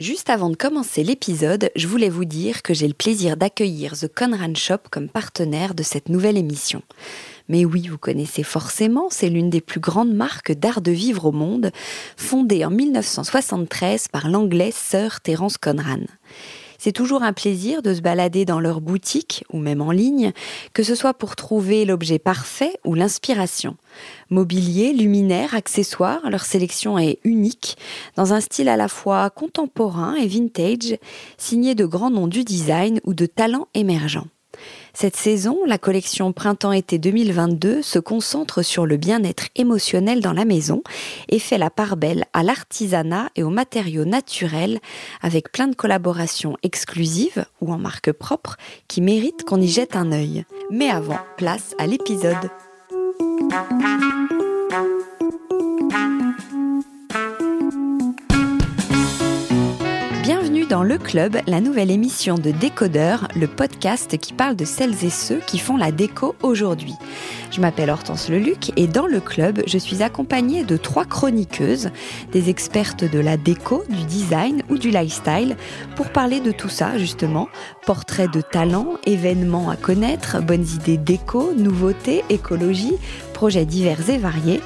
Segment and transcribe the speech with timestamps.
[0.00, 4.08] Juste avant de commencer l'épisode, je voulais vous dire que j'ai le plaisir d'accueillir The
[4.08, 6.80] Conran Shop comme partenaire de cette nouvelle émission.
[7.50, 11.32] Mais oui, vous connaissez forcément, c'est l'une des plus grandes marques d'art de vivre au
[11.32, 11.70] monde,
[12.16, 16.06] fondée en 1973 par l'anglais Sir Terence Conran.
[16.82, 20.32] C'est toujours un plaisir de se balader dans leur boutique ou même en ligne,
[20.72, 23.76] que ce soit pour trouver l'objet parfait ou l'inspiration.
[24.30, 27.76] Mobilier, luminaires, accessoires, leur sélection est unique,
[28.16, 30.96] dans un style à la fois contemporain et vintage,
[31.36, 34.28] signé de grands noms du design ou de talents émergents.
[34.92, 40.82] Cette saison, la collection Printemps-été 2022 se concentre sur le bien-être émotionnel dans la maison
[41.28, 44.80] et fait la part belle à l'artisanat et aux matériaux naturels
[45.22, 48.56] avec plein de collaborations exclusives ou en marque propre
[48.88, 50.44] qui méritent qu'on y jette un œil.
[50.70, 52.50] Mais avant, place à l'épisode.
[60.70, 65.10] Dans Le Club, la nouvelle émission de Décodeur, le podcast qui parle de celles et
[65.10, 66.94] ceux qui font la déco aujourd'hui.
[67.50, 71.90] Je m'appelle Hortense Leluc et dans le club, je suis accompagnée de trois chroniqueuses,
[72.30, 75.56] des expertes de la déco, du design ou du lifestyle,
[75.96, 77.48] pour parler de tout ça justement.
[77.84, 82.94] Portraits de talents, événements à connaître, bonnes idées déco, nouveautés, écologie,
[83.34, 84.60] projets divers et variés.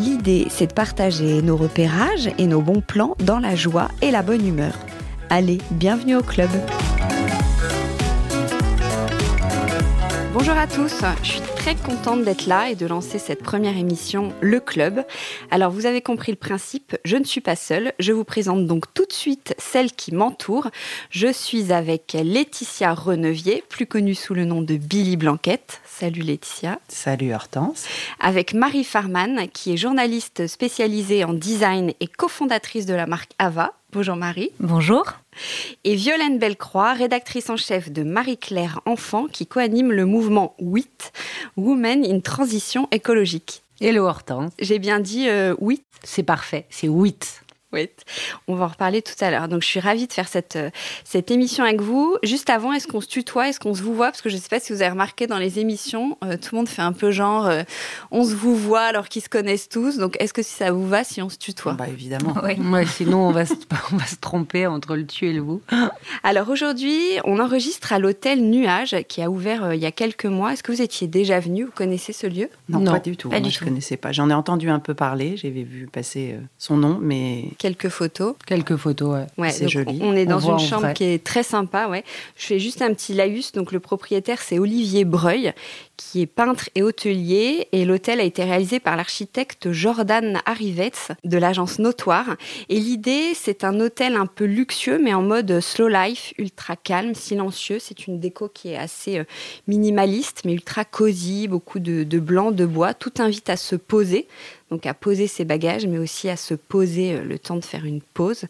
[0.00, 4.22] L'idée, c'est de partager nos repérages et nos bons plans dans la joie et la
[4.22, 4.72] bonne humeur.
[5.32, 6.50] Allez, bienvenue au club.
[10.32, 14.32] Bonjour à tous, je suis très contente d'être là et de lancer cette première émission
[14.40, 15.04] Le Club.
[15.52, 18.92] Alors vous avez compris le principe, je ne suis pas seule, je vous présente donc
[18.92, 20.68] tout de suite celle qui m'entoure.
[21.10, 25.80] Je suis avec Laetitia Renevier, plus connue sous le nom de Billy Blanquette.
[25.84, 26.80] Salut Laetitia.
[26.88, 27.86] Salut Hortense.
[28.18, 33.74] Avec Marie Farman, qui est journaliste spécialisée en design et cofondatrice de la marque Ava.
[33.92, 34.50] Bonjour Marie.
[34.58, 35.19] Bonjour.
[35.84, 41.12] Et Violaine Bellecroix, rédactrice en chef de Marie-Claire Enfant, qui coanime le mouvement WIT,
[41.56, 43.62] Women in Transition écologique.
[43.80, 44.52] Hello Hortense.
[44.58, 47.40] J'ai bien dit euh, WIT C'est parfait, c'est WIT.
[47.72, 47.88] Oui,
[48.48, 49.46] on va en reparler tout à l'heure.
[49.46, 50.70] Donc, je suis ravie de faire cette, euh,
[51.04, 52.16] cette émission avec vous.
[52.24, 53.48] Juste avant, est-ce qu'on se tutoie?
[53.48, 54.06] Est-ce qu'on se vous voit?
[54.06, 56.48] Parce que je ne sais pas si vous avez remarqué dans les émissions, euh, tout
[56.52, 57.62] le monde fait un peu genre euh,
[58.10, 59.98] on se vous voit alors qu'ils se connaissent tous.
[59.98, 61.74] Donc, est-ce que si ça vous va si on se tutoie?
[61.74, 62.34] Bah, évidemment.
[62.42, 62.86] Oui.
[62.88, 63.54] sinon, on va, se,
[63.92, 65.62] on va se tromper entre le tu et le vous.
[66.24, 70.54] Alors, aujourd'hui, on enregistre à l'hôtel Nuage qui a ouvert il y a quelques mois.
[70.54, 71.64] Est-ce que vous étiez déjà venu?
[71.64, 72.48] Vous connaissez ce lieu?
[72.68, 73.28] Non, pas du tout.
[73.28, 74.10] Moi, je ne connaissais pas.
[74.10, 75.36] J'en ai entendu un peu parler.
[75.36, 78.34] J'avais vu passer son nom, mais quelques photos.
[78.46, 79.50] Quelques photos, ouais.
[79.50, 80.00] c'est joli.
[80.02, 82.04] On est dans une chambre qui est très sympa, ouais.
[82.36, 83.52] Je fais juste un petit laïus.
[83.52, 85.52] Donc le propriétaire, c'est Olivier Breuil,
[85.98, 87.68] qui est peintre et hôtelier.
[87.72, 92.36] Et l'hôtel a été réalisé par l'architecte Jordan Arrivetz de l'agence Notoire.
[92.70, 97.14] Et l'idée, c'est un hôtel un peu luxueux, mais en mode slow life, ultra calme,
[97.14, 97.78] silencieux.
[97.78, 99.24] C'est une déco qui est assez euh,
[99.68, 102.94] minimaliste, mais ultra cosy, beaucoup de, de blanc, de bois.
[102.94, 104.26] Tout invite à se poser
[104.70, 107.84] donc à poser ses bagages, mais aussi à se poser euh, le temps de faire
[107.84, 108.44] une pause.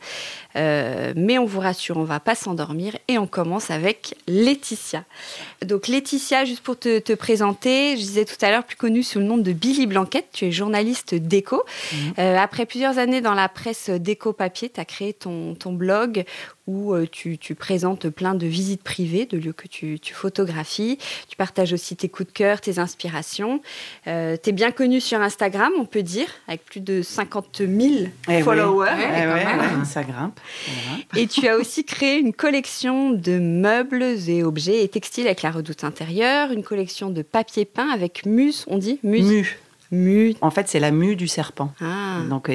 [0.56, 5.04] Euh, mais on vous rassure, on va pas s'endormir et on commence avec Laetitia.
[5.64, 9.24] Donc Laetitia, juste pour te, présenter, je disais tout à l'heure plus connue sous le
[9.24, 11.62] nom de Billy Blanquette, tu es journaliste déco.
[11.92, 11.96] Mmh.
[12.18, 16.24] Euh, après plusieurs années dans la presse déco papier, tu as créé ton, ton blog
[16.70, 20.98] où euh, tu, présentes plein de visites privées, de lieux que tu, photographies.
[21.28, 23.60] Tu partages aussi tes coups de cœur, tes inspirations.
[24.06, 28.42] Euh, tu es bien connu sur Instagram, on peut dire, avec plus de 50 000
[28.42, 28.90] followers.
[29.84, 30.38] ça grimpe.
[31.16, 35.50] Et tu as aussi créé une collection de meubles et objets et textiles avec la
[35.50, 39.26] redoute intérieure, une collection de papier peint avec muse, on dit muse?
[39.26, 39.58] Mu.
[39.92, 40.34] Mu.
[40.40, 41.72] En fait, c'est la mue du serpent.
[41.80, 42.20] Ah.
[42.28, 42.48] Donc,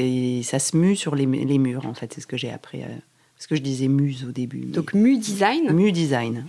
[0.44, 2.14] ça se mue sur les, les murs, en fait.
[2.14, 2.82] C'est ce que j'ai appris.
[3.38, 4.66] Parce que je disais muse au début.
[4.66, 5.72] Donc mu design.
[5.72, 6.46] Mu design.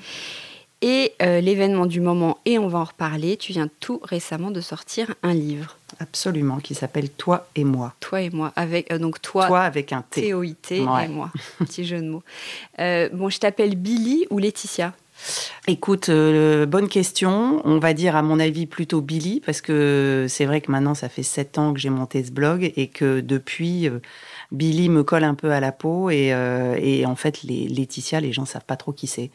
[0.82, 4.60] Et euh, l'événement du moment, et on va en reparler, tu viens tout récemment de
[4.60, 5.78] sortir un livre.
[6.00, 7.94] Absolument, qui s'appelle Toi et moi.
[8.00, 9.46] Toi et moi, avec euh, donc toi.
[9.46, 10.20] Toi avec un T.
[10.20, 11.32] T-O-I-T et moi.
[11.58, 12.22] Petit jeu de mots.
[12.78, 14.92] Euh, bon, je t'appelle Billy ou Laetitia?
[15.66, 17.62] Écoute, bonne question.
[17.64, 21.08] On va dire, à mon avis, plutôt Billy, parce que c'est vrai que maintenant, ça
[21.08, 23.88] fait sept ans que j'ai monté ce blog et que depuis,
[24.52, 28.32] Billy me colle un peu à la peau et, euh, en fait, les, Laetitia, les
[28.32, 29.30] gens savent pas trop qui c'est.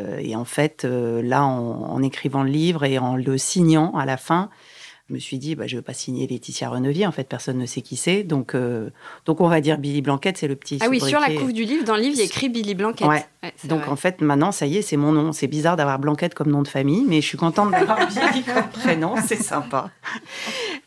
[0.00, 4.04] Euh, et en fait, euh, là, en, écrivant le livre et en le signant à
[4.04, 4.50] la fin,
[5.08, 7.06] je me suis dit, bah, je ne veux pas signer Laetitia Renevier.
[7.06, 8.22] En fait, personne ne sait qui c'est.
[8.22, 8.56] Donc,
[9.26, 10.78] donc, on va dire Billy Blanquette, c'est le petit.
[10.80, 12.74] Ah oui, sur la couve du livre, dans le livre, il y a écrit Billy
[12.74, 13.08] Blanquette.
[13.08, 13.24] Ouais.
[13.64, 15.32] donc, en fait, maintenant, ça y est, c'est mon nom.
[15.32, 18.68] C'est bizarre d'avoir Blanquette comme nom de famille, mais je suis contente d'avoir Billy comme
[18.70, 19.14] prénom.
[19.24, 19.90] C'est sympa.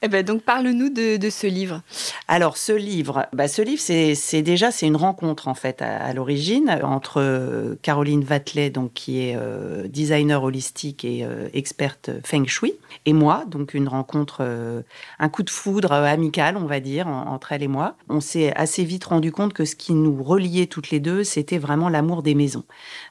[0.02, 1.82] Eh ben donc parle-nous de, ce livre.
[2.28, 6.80] Alors ce livre, bah, ce livre c'est déjà c'est une rencontre en fait à, l'origine
[6.84, 12.74] entre Caroline Vatelet donc qui est euh, designer holistique et euh, experte feng shui
[13.06, 14.82] et moi donc une rencontre euh,
[15.20, 17.96] un coup de foudre amical on va dire entre elle et moi.
[18.10, 21.58] On s'est assez vite rendu compte que ce qui nous reliait toutes les deux c'était
[21.58, 22.66] vraiment l'amour des maisons.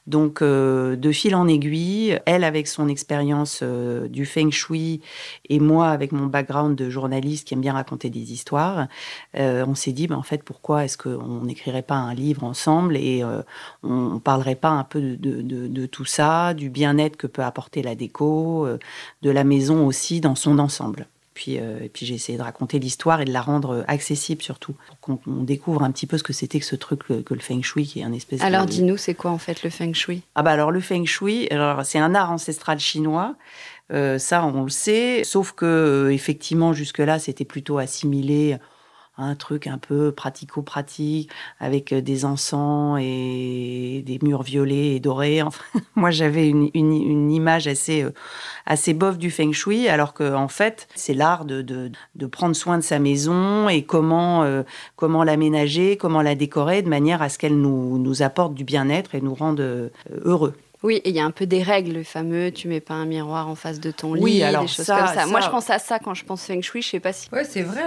[0.07, 5.01] Donc de fil en aiguille, elle avec son expérience du feng shui
[5.49, 8.87] et moi avec mon background de journaliste qui aime bien raconter des histoires,
[9.37, 12.97] euh, on s'est dit, ben, en fait, pourquoi est-ce qu'on n'écrirait pas un livre ensemble
[12.97, 13.41] et euh,
[13.83, 17.95] on, ne parlerait pas un peu de, tout ça, du bien-être que peut apporter la
[17.95, 18.79] déco, euh,
[19.21, 21.07] de la maison aussi dans son ensemble.
[21.35, 25.19] Puis, et puis j'ai essayé de raconter l'histoire et de la rendre accessible surtout, pour
[25.19, 27.85] qu'on découvre un petit peu ce que c'était que ce truc que, le feng shui,
[27.85, 30.23] qui est un espèce alors, dis-nous, c'est quoi en fait le feng shui?
[30.35, 33.35] Ah bah alors le feng shui, alors c'est un art ancestral chinois
[33.91, 35.23] euh, ça, on le sait.
[35.23, 38.57] Sauf que, euh, effectivement, jusque-là, c'était plutôt assimilé
[39.17, 41.29] un truc un peu pratico-pratique,
[41.59, 45.41] avec euh, des encens et des murs violets et dorés.
[45.95, 48.05] Moi, j'avais une, image assez,
[48.65, 52.77] assez bof du feng shui, alors qu'en en fait, c'est l'art de, de, prendre soin
[52.77, 54.45] de sa maison et comment,
[54.95, 59.15] comment l'aménager, comment la décorer de manière à ce qu'elle nous, nous apporte du bien-être
[59.15, 59.91] et nous rende
[60.23, 60.53] heureux.
[60.85, 63.05] Oui, et il y a un peu des règles, le fameux tu mets pas un
[63.05, 65.25] miroir en face de ton lit, alors des choses comme ça.
[65.25, 67.27] Moi, je pense à ça quand je pense feng shui, je sais pas si.
[67.31, 67.81] Ouais, c'est vrai.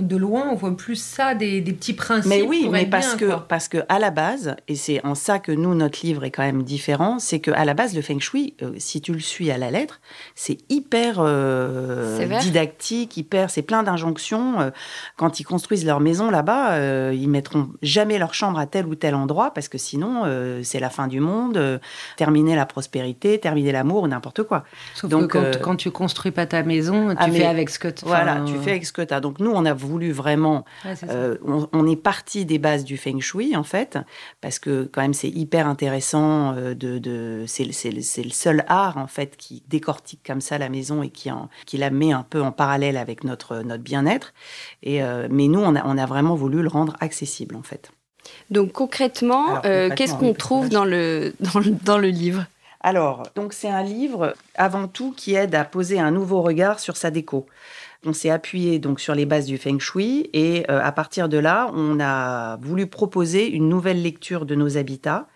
[0.00, 2.30] de loin, on voit plus ça, des, petits principes.
[2.30, 5.52] Mais oui, mais parce que parce que à la base, et c'est en ça que
[5.52, 8.54] nous notre livre est quand même différent, c'est que à la base le feng shui,
[8.62, 10.00] euh, si tu le suis à la lettre,
[10.34, 14.58] c'est hyper euh, didactique, hyper, c'est plein d'injonctions.
[14.60, 14.70] Euh,
[15.18, 19.14] quand ils construisent leur maison là-bas, ils mettront jamais leur chambre à tel ou tel
[19.14, 20.22] endroit parce que sinon
[20.62, 21.80] c'est la fin du monde
[22.16, 24.64] terminer la prospérité, terminer l'amour ou n'importe quoi.
[24.94, 27.78] Sauf Donc, que quand, euh, tu construis pas ta maison, tu ah, fais avec ce
[27.78, 29.20] que tu Voilà, tu fais avec ce que tu as.
[29.20, 30.64] Donc nous, on a voulu vraiment...
[31.08, 33.98] Euh, on, est parti des bases du feng shui, en fait,
[34.40, 36.54] parce que quand même, c'est hyper intéressant.
[36.54, 41.02] Euh, de, de c'est le seul art, en fait, qui décortique comme ça la maison
[41.02, 44.32] et qui, en, qui la met un peu en parallèle avec notre, notre bien-être.
[44.82, 45.00] Et
[45.30, 47.90] mais nous, on a, on a vraiment voulu le rendre accessible, en fait.
[48.50, 51.34] Donc concrètement, euh, qu'est-ce qu'on trouve dans le,
[51.84, 52.44] dans le, livre?
[52.80, 56.96] Alors, donc c'est un livre avant tout qui aide à poser un nouveau regard sur
[56.96, 57.46] sa déco.
[58.04, 61.38] On s'est appuyé donc sur les bases du feng shui et euh, à partir de
[61.38, 65.26] là, on a voulu proposer une nouvelle lecture de nos habitats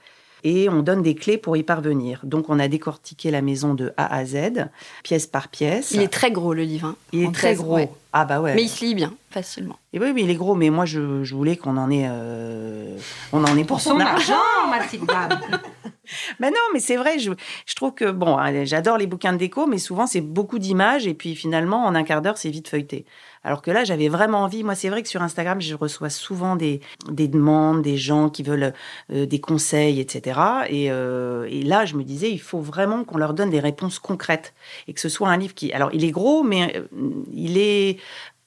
[0.45, 2.21] et on donne des clés pour y parvenir.
[2.25, 4.69] Donc on a décortiqué la maison de A à Z,
[5.03, 5.91] pièce par pièce.
[5.93, 6.89] Il est très gros le livre.
[6.89, 7.79] Hein, il est très gros.
[8.13, 8.55] Ah bah ouais.
[8.55, 9.79] Mais il se lit bien, facilement.
[9.93, 10.57] Et oui, mais il est gros.
[10.57, 12.97] Mais moi, je, voulais qu'on en ait, euh,
[13.33, 14.35] on en ait pour, son, argent,
[14.69, 15.09] Mathilde.
[16.41, 17.21] mais non, mais c'est vrai.
[17.21, 17.31] Je,
[17.67, 21.15] je, trouve que bon, j'adore les bouquins de déco, mais souvent c'est beaucoup d'images et
[21.15, 23.05] puis finalement en un quart d'heure c'est vite feuilleté.
[23.43, 24.63] Alors que là, j'avais vraiment envie.
[24.65, 28.43] Moi, c'est vrai que sur Instagram, je reçois souvent des, des demandes, des gens qui
[28.43, 28.75] veulent
[29.13, 30.41] euh, des conseils, etc.
[30.71, 34.55] Euh, et, là, je me disais, il faut vraiment qu'on leur donne des réponses concrètes
[34.89, 35.73] et que ce soit un livre qui.
[35.73, 36.87] Alors, il est gros, mais euh,
[37.33, 37.99] il est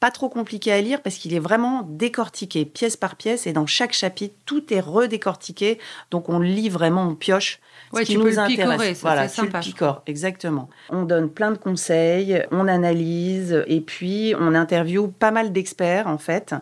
[0.04, 3.66] pas trop compliqué à lire parce qu'il est vraiment décortiqué pièce par pièce et dans
[3.66, 5.80] chaque chapitre tout est redécortiqué
[6.12, 7.62] donc on lit vraiment on pioche
[7.94, 9.00] ce qui nous intéresse.
[9.00, 10.68] voilà, tu sympa, le exactement.
[10.90, 16.18] On donne plein de conseils, on analyse et puis on interviewe pas mal d'experts en
[16.18, 16.54] fait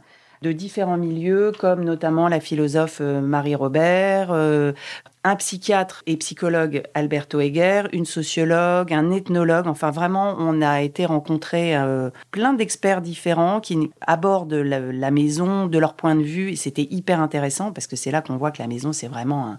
[0.41, 4.73] de différents milieux, comme notamment la philosophe euh, Marie Robert, euh,
[5.23, 9.67] un psychiatre et psychologue Alberto Heger, une sociologue, un ethnologue.
[9.67, 15.77] Enfin, vraiment, on a été rencontrer euh, plein d'experts différents qui abordent la, maison de
[15.77, 16.51] leur point de vue.
[16.51, 19.45] Et c'était hyper intéressant parce que c'est là qu'on voit que la maison, c'est vraiment
[19.45, 19.57] un,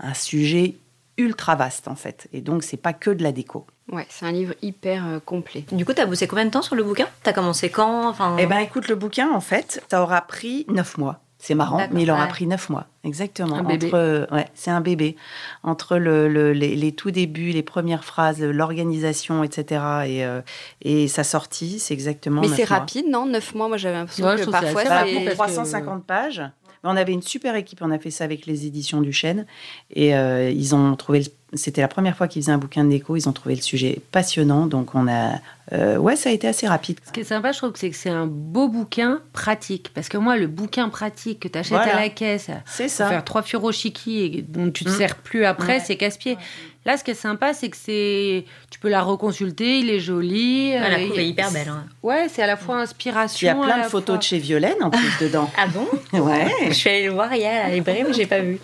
[0.00, 0.76] un sujet
[1.16, 2.28] ultra vaste en fait.
[2.34, 3.66] Et donc, c'est pas que de la déco.
[3.90, 5.64] Ouais, c'est un livre hyper euh, complet.
[5.72, 7.06] Du coup, tu as bossé combien de temps sur le bouquin?
[7.22, 8.08] Tu as commencé quand?
[8.08, 8.36] Enfin...
[8.38, 11.20] Eh ben, écoute, le bouquin, en fait, ça aura pris neuf mois.
[11.40, 13.54] C'est marrant, mais il aura pris neuf mois, exactement.
[13.54, 13.92] Un bébé.
[13.92, 15.14] ouais, c'est un bébé.
[15.62, 19.62] Entre le, les, tout débuts, les premières phrases, l'organisation, etc.
[20.06, 20.40] Et, euh,
[20.82, 22.40] et sa sortie, c'est exactement.
[22.40, 23.24] Mais c'est rapide, non?
[23.24, 25.34] Neuf mois, moi j'avais l'impression que parfois c'est.
[25.34, 26.42] 350 pages.
[26.84, 29.46] On avait une super équipe, on a fait ça avec les éditions du Chêne.
[29.90, 31.22] Et euh, ils ont trouvé,
[31.54, 34.00] c'était la première fois qu'ils faisaient un bouquin de déco, ils ont trouvé le sujet
[34.12, 34.66] passionnant.
[34.66, 35.36] Donc on a,
[35.72, 36.98] euh, ouais, ça a été assez rapide.
[37.06, 39.90] Ce qui est sympa, je trouve que c'est que c'est un beau bouquin pratique.
[39.94, 43.08] Parce que moi, le bouquin pratique que tu achètes à la caisse, c'est ça.
[43.08, 44.92] faire trois furoshiki et dont tu te mm.
[44.92, 46.36] sers plus après, c'est casse-pied.
[46.84, 50.72] Là, ce qui est sympa, c'est que c'est, tu peux la reconsulter, il est joli.
[50.72, 51.68] la euh, couve est hyper belle.
[51.68, 51.84] Hein.
[52.02, 53.38] Ouais, c'est à la fois inspiration.
[53.38, 55.50] Tu as plein de photos de chez Violaine en plus dedans.
[55.58, 55.86] ah bon
[56.18, 56.46] Ouais.
[56.68, 58.58] Je suis allée le voir hier à la librairie, mais j'ai pas vu.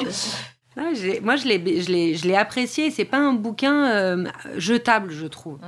[0.77, 0.93] Moi,
[1.37, 2.91] je l'ai, je l'ai, je l'ai apprécié.
[2.91, 4.25] C'est pas un bouquin euh,
[4.57, 5.59] jetable, je trouve.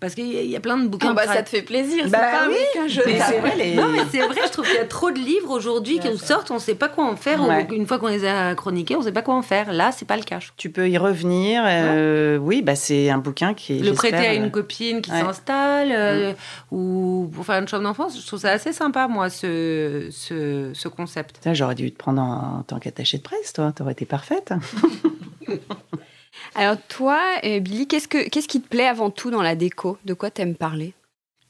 [0.00, 1.08] Parce qu'il y, a plein de bouquins.
[1.10, 2.04] Ah bah, ça te fait plaisir.
[2.08, 2.88] Bah, pas oui.
[2.88, 3.74] C'est vrai, les...
[3.74, 6.18] Non, mais c'est vrai, je trouve qu'il y a trop de livres aujourd'hui qui nous
[6.18, 7.40] sortent, on ne sait pas quoi en faire.
[7.72, 9.72] Une fois qu'on les a chroniqués, on ne sait pas quoi en faire.
[9.72, 10.38] Là, c'est pas le cas.
[10.56, 11.62] Tu peux y revenir.
[11.66, 13.80] Euh, oui, bah, c'est un bouquin qui est.
[13.80, 16.34] Le prêter à une euh, copine qui s'installe euh, mm.
[16.70, 18.20] ou pour faire une chambre d'enfance.
[18.20, 21.40] Je trouve ça assez sympa, moi, ce, ce, ce concept.
[21.52, 23.72] J'aurais dû te prendre en, tant qu'attaché de presse, toi.
[23.74, 24.52] T'aurais été parfaite.
[26.54, 29.98] Alors toi, euh, Billy, qu'est-ce, que, qu'est-ce qui te plaît avant tout dans la déco?
[30.04, 30.94] De quoi t'aimes parler?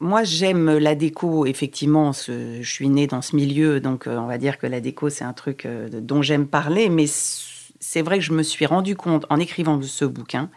[0.00, 2.12] Moi, j'aime la déco, effectivement.
[2.12, 5.24] je suis née dans ce milieu, donc euh, on va dire que la déco, c'est
[5.24, 6.88] un truc euh, dont j'aime parler.
[6.88, 10.50] Mais c'est vrai que je me suis rendu compte en écrivant ce bouquin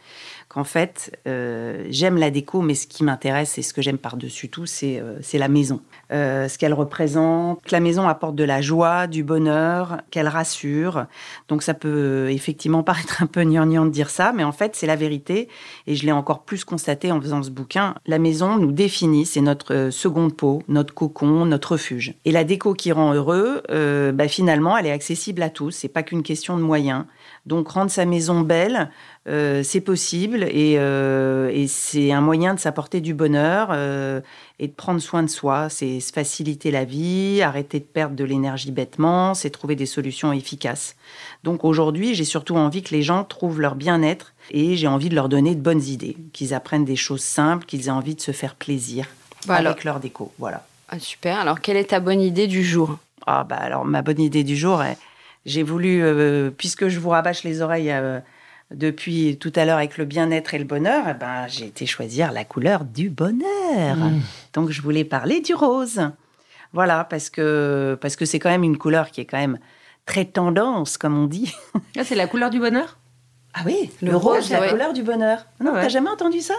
[0.49, 4.65] qu'en fait, j'aime la déco, mais ce qui m'intéresse et ce que j'aime par-dessus tout,
[4.65, 5.01] c'est
[5.33, 5.81] la maison.
[6.11, 11.05] Euh, ce qu'elle représente, la maison apporte de la joie, du bonheur, qu'elle rassure.
[11.47, 14.87] Donc ça peut effectivement paraître un peu gnangnan de dire ça, mais en fait, c'est
[14.87, 15.47] la vérité.
[15.87, 17.95] Et je l'ai encore plus constaté en faisant ce bouquin.
[18.05, 22.15] La maison nous définit, c'est notre seconde peau, notre cocon, notre refuge.
[22.25, 23.61] Et la déco qui rend heureux,
[24.13, 25.71] bah, finalement, elle est accessible à tous.
[25.71, 27.05] C'est pas qu'une question de moyens.
[27.45, 28.91] Donc rendre sa maison belle,
[29.27, 34.21] euh, c'est possible euh, et, c'est un moyen de s'apporter du bonheur euh,
[34.59, 35.69] et de prendre soin de soi.
[35.69, 40.31] C'est se faciliter la vie, arrêter de perdre de l'énergie bêtement, c'est trouver des solutions
[40.31, 40.95] efficaces.
[41.43, 45.15] Donc aujourd'hui, j'ai surtout envie que les gens trouvent leur bien-être et j'ai envie de
[45.15, 48.31] leur donner de bonnes idées, qu'ils apprennent des choses simples, qu'ils aient envie de se
[48.31, 49.07] faire plaisir
[49.47, 50.31] avec leur déco.
[50.37, 50.63] Voilà.
[50.89, 51.39] Ah, super.
[51.39, 52.97] Alors, quelle est ta bonne idée du jour?
[53.27, 54.97] Ah bah alors ma bonne idée du jour, est
[55.45, 58.19] j'ai voulu, euh, puisque je vous rabâche les oreilles euh,
[58.71, 62.31] depuis tout à l'heure avec le bien-être et le bonheur, eh ben, j'ai été choisir
[62.31, 63.97] la couleur du bonheur.
[63.97, 64.21] Mmh.
[64.53, 66.01] Donc je voulais parler du rose.
[66.73, 69.59] Voilà, parce que parce que c'est quand même une couleur qui est quand même
[70.05, 71.53] très tendance, comme on dit.
[71.97, 72.97] Ah, c'est la couleur du bonheur?
[73.53, 75.45] Ah oui, le, rose, c'est la couleur du bonheur.
[75.59, 76.53] Non, t'as jamais entendu ça?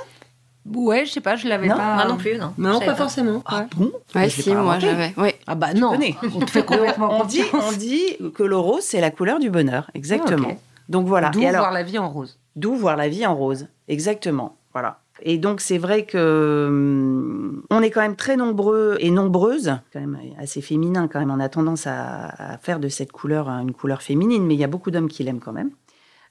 [0.65, 1.95] Ouais, je sais pas, je l'avais pas.
[1.95, 2.53] Moi non plus, non.
[2.57, 3.43] Non, pas, forcément.
[3.47, 3.91] Ah bon?
[4.15, 5.13] Ouais, si, moi j'avais.
[5.17, 5.31] Oui.
[5.47, 5.93] Ah bah non.
[6.35, 9.51] On te fait complètement on dit, on dit que le rose, c'est la couleur du
[9.51, 10.49] bonheur, exactement.
[10.53, 10.57] Ah,
[10.89, 11.31] donc voilà.
[11.31, 12.39] D'où voir la vie en rose.
[12.55, 14.57] D'où voir la vie en rose, exactement.
[14.73, 14.99] Voilà.
[15.25, 20.01] Et donc c'est vrai que hum, on est quand même très nombreux et nombreuses, quand
[20.01, 21.31] même assez féminin quand même.
[21.31, 24.65] On a tendance à, à faire de cette couleur une couleur féminine, mais il y
[24.65, 25.71] a beaucoup d'hommes qui l'aiment quand même.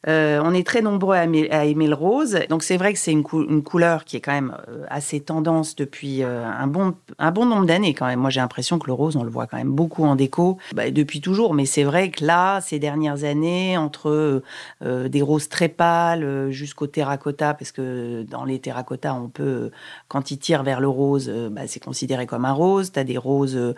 [0.08, 2.40] Euh, on est très nombreux à aimer, le rose.
[2.50, 6.24] Donc c'est vrai que c'est une, couleur qui est quand même euh, assez tendance depuis
[6.24, 8.20] euh, un, bon, un bon nombre d'années quand même.
[8.20, 10.90] Moi j'ai l'impression que le rose, on le voit quand même beaucoup en déco bah,
[10.90, 11.54] depuis toujours.
[11.54, 14.42] Mais c'est vrai que là, ces dernières années, entre
[14.82, 19.72] des roses très pâles jusqu'au terracotta, parce que dans les terracottas, on peut,
[20.08, 22.92] quand ils tirent vers le rose, bah, c'est considéré comme un rose.
[22.92, 23.76] Tu as des roses,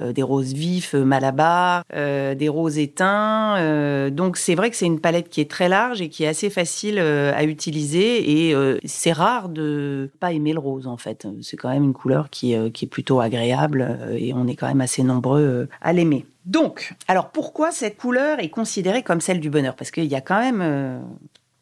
[0.00, 4.10] des roses vifs, malabar, des roses éteints.
[4.10, 6.50] donc c'est vrai que c'est une palette qui est très large et qui est assez
[6.50, 8.48] facile euh, à utiliser.
[8.48, 11.26] Et euh, c'est rare de pas aimer le rose, en fait.
[11.42, 14.68] C'est quand même une couleur qui, euh, qui est plutôt agréable et on est quand
[14.68, 16.26] même assez nombreux à l'aimer.
[16.44, 19.74] Donc, alors pourquoi cette couleur est considérée comme celle du bonheur?
[19.76, 21.02] Parce qu'il y a quand même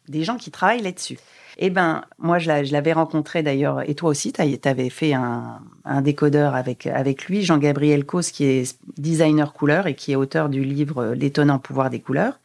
[0.09, 1.17] des gens qui travaillent là-dessus.
[1.57, 5.61] Eh ben, moi, je l'avais rencontré d'ailleurs, et toi aussi, tu avais fait un,
[6.01, 10.63] décodeur avec, avec lui, Jean-Gabriel Cos, qui est designer couleur et qui est auteur du
[10.63, 12.39] livre L'étonnant pouvoir des couleurs.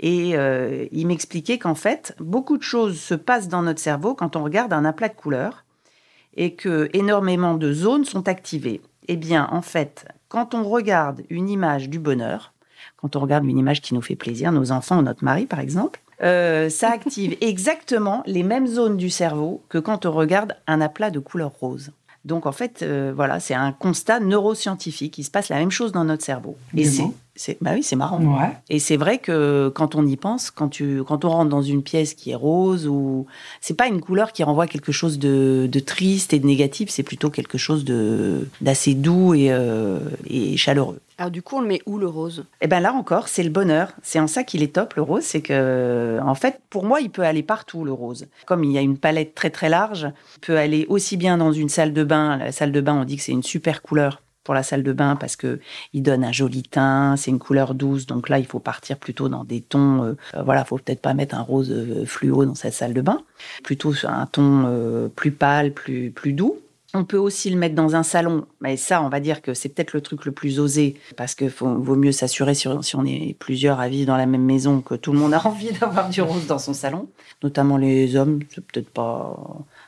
[0.00, 4.36] Et euh, il m'expliquait qu'en fait, beaucoup de choses se passent dans notre cerveau quand
[4.36, 5.64] on regarde un aplat de couleurs
[6.36, 8.80] et que énormément de zones sont activées.
[9.08, 12.52] Eh bien, en fait, quand on regarde une image du bonheur,
[12.96, 15.60] quand on regarde une image qui nous fait plaisir, nos enfants ou notre mari par
[15.60, 20.80] exemple, euh, ça active exactement les mêmes zones du cerveau que quand on regarde un
[20.80, 21.92] aplat de couleur rose.
[22.24, 25.16] Donc en fait, euh, voilà, c'est un constat neuroscientifique.
[25.16, 26.56] Il se passe la même chose dans notre cerveau.
[26.76, 28.20] Et c'est, bah oui, c'est marrant.
[28.68, 31.82] Et c'est vrai que quand on y pense, quand tu, quand on rentre dans une
[31.82, 33.24] pièce qui est rose ou
[33.62, 37.30] c'est pas une couleur qui renvoie quelque chose de, triste et de négatif, c'est plutôt
[37.30, 39.98] quelque chose de d'assez doux et, euh,
[40.28, 41.00] et chaleureux.
[41.20, 42.46] Alors du coup, on le met où le rose?
[42.62, 43.92] Eh bien là encore, c'est le bonheur.
[44.02, 47.10] C'est en ça qu'il est top le rose, c'est que en fait, pour moi, il
[47.10, 48.26] peut aller partout le rose.
[48.46, 51.52] Comme il y a une palette très très large, il peut aller aussi bien dans
[51.52, 52.38] une salle de bain.
[52.38, 54.94] La salle de bain, on dit que c'est une super couleur pour la salle de
[54.94, 55.60] bain parce que
[55.92, 58.06] il donne un joli teint, c'est une couleur douce.
[58.06, 60.02] Donc là, il faut partir plutôt dans des tons.
[60.02, 63.02] Euh, euh voilà, faut peut-être pas mettre un rose euh, fluo dans cette salle de
[63.02, 63.20] bain,
[63.62, 66.56] plutôt un ton euh, plus pâle, plus plus doux.
[66.92, 69.68] On peut aussi le mettre dans un salon, mais ça, on va dire que c'est
[69.68, 73.78] peut-être le truc le plus osé, parce qu'il vaut mieux s'assurer si, on est plusieurs
[73.78, 76.46] à vivre dans la même maison que tout le monde a envie d'avoir du rose
[76.48, 77.08] dans son salon.
[77.44, 79.38] Notamment les hommes, c'est peut-être pas,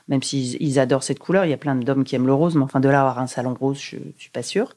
[0.07, 2.63] même s'ils adorent cette couleur, il y a plein d'hommes qui aiment le rose, mais
[2.63, 4.75] enfin de là avoir un salon rose, je, ne suis pas sûre.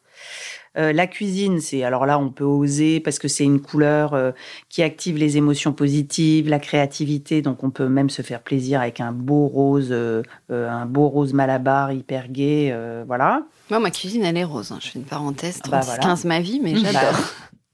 [0.76, 4.32] Euh, la cuisine, c'est alors là, on peut oser parce que c'est une couleur euh,
[4.68, 7.40] qui active les émotions positives, la créativité.
[7.42, 11.32] Donc, on peut même se faire plaisir avec un beau rose, euh, un beau rose
[11.32, 12.74] malabar hyper gai,
[13.06, 13.42] voilà.
[13.70, 14.72] Moi, ma cuisine, elle est rose.
[14.72, 14.78] Hein.
[14.80, 17.00] Je fais une parenthèse, 36, 15 ma vie, mais j'adore.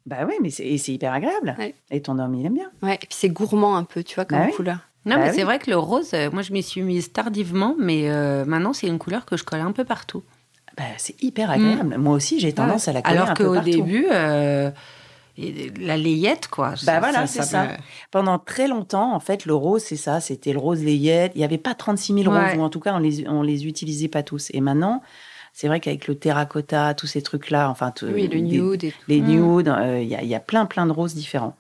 [0.05, 1.57] Bah, bah oui, mais c'est hyper agréable.
[1.91, 2.71] Et ton homme, il aime bien.
[2.83, 4.79] Ouais, et puis c'est gourmand un peu, tu vois, comme bah couleur.
[5.05, 8.09] Non, mais bah c'est vrai que le rose, moi, je m'y suis mise tardivement, mais
[8.47, 10.23] maintenant, c'est une couleur que je colle un peu partout.
[10.77, 11.97] Bah, c'est hyper agréable.
[11.99, 14.71] Moi aussi, j'ai tendance à la coller Alors qu'au début, euh,
[15.37, 16.75] la layette, quoi.
[16.85, 17.69] Bah voilà, c'est ça.
[18.11, 20.21] Pendant très longtemps, en fait, le rose, c'est ça.
[20.21, 21.33] C'était le rose layette.
[21.35, 23.67] Il n'y avait pas 36 000 roses, ou en tout cas, on les, on les
[23.67, 24.51] utilisait pas tous.
[24.55, 25.03] Et maintenant,
[25.53, 29.27] c'est vrai qu'avec le terracotta, tous ces trucs-là, enfin, oui, le nude les mm.
[29.27, 31.57] nudes, euh, il y, a plein, plein de roses différents.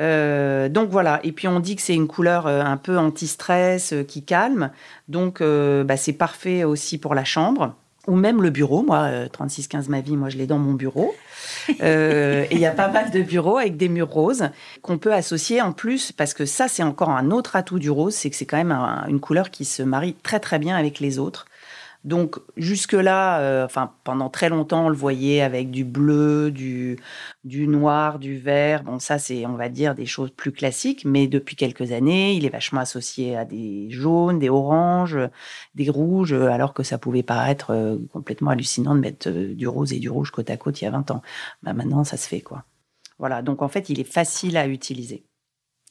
[0.00, 4.24] Euh, donc voilà, et puis on dit que c'est une couleur un peu anti-stress, qui
[4.24, 4.70] calme,
[5.08, 7.74] donc bah, c'est parfait aussi pour la chambre
[8.08, 8.82] ou même le bureau.
[8.82, 11.14] Moi, 3615 euh, ma vie, moi, je l'ai dans mon bureau.
[11.82, 14.48] Euh, et il y a pas mal de bureaux avec des murs roses
[14.80, 18.14] qu'on peut associer en plus, parce que ça, c'est encore un autre atout du rose,
[18.14, 18.72] c'est que c'est quand même
[19.08, 21.44] une couleur qui se marie très très bien avec les autres.
[22.04, 26.96] Donc jusque-là, euh, enfin pendant très longtemps, on le voyait avec du bleu, du,
[27.44, 28.84] noir, du vert.
[28.84, 31.04] Bon, ça c'est, on va dire, des choses plus classiques.
[31.04, 35.18] Mais depuis quelques années, il est vachement associé à des jaunes, des oranges,
[35.74, 39.92] des rouges, alors que ça pouvait paraître euh, complètement hallucinant de mettre euh, du rose
[39.92, 41.22] et du rouge côte à côte il y a 20 ans.
[41.62, 42.64] Bah, maintenant, ça se fait quoi.
[43.18, 43.42] Voilà.
[43.42, 45.27] Donc en fait, il est facile à utiliser.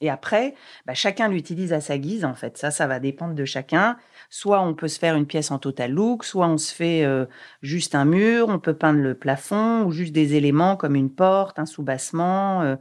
[0.02, 0.54] Et après,
[0.86, 2.58] bah, chacun l'utilise à sa guise, en fait.
[2.58, 3.98] Ça, ça va dépendre de chacun.
[4.30, 7.26] Soit on peut se faire une pièce en total look, soit on se fait euh,
[7.62, 11.58] juste un mur, on peut peindre le plafond, ou juste des éléments comme une porte,
[11.58, 12.76] un soubassement, euh,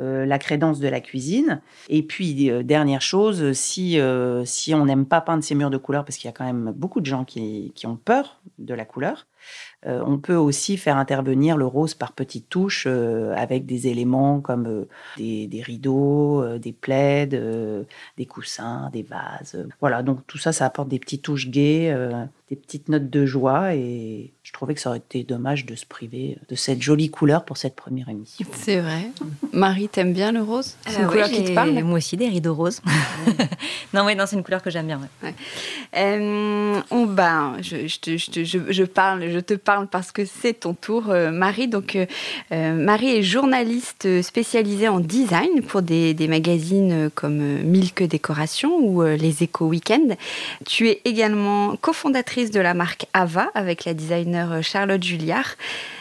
[0.00, 1.60] euh, la crédence de la cuisine.
[1.88, 4.00] Et puis, dernière chose, si,
[4.44, 6.72] si on n'aime pas peindre ces murs de couleur, parce qu'il y a quand même
[6.74, 9.26] beaucoup de gens qui, qui ont peur de la couleur,
[9.86, 14.40] euh, on peut aussi faire intervenir le rose par petites touches euh, avec des éléments
[14.40, 19.66] comme euh, des, rideaux, des plaids, des coussins, des vases.
[19.80, 21.94] Voilà, donc tout ça, ça apporte des petites touches gaies,
[22.48, 25.84] des petites notes de joie et je trouvais que ça aurait été dommage de se
[25.84, 28.46] priver de cette jolie couleur pour cette première émission.
[28.52, 29.10] C'est vrai.
[29.52, 30.76] Marie, t'aimes bien le rose?
[30.86, 31.72] C'est une couleur qui te parle?
[31.82, 32.80] Moi aussi, des rideaux roses.
[33.92, 35.00] non, oui, non, c'est une couleur que j'aime bien.
[35.92, 41.68] on, bah, je, je, parle, je te parle parce que c'est ton tour, euh, Marie.
[41.68, 42.06] Donc, euh,
[42.52, 49.42] euh, Marie est journaliste spécialisée en design pour des, magazines comme Milk Décoration ou Les
[49.42, 50.16] Échos Weekend.
[50.66, 55.56] Tu es également cofondatrice de la marque Ava avec la designer Charlotte Julliard.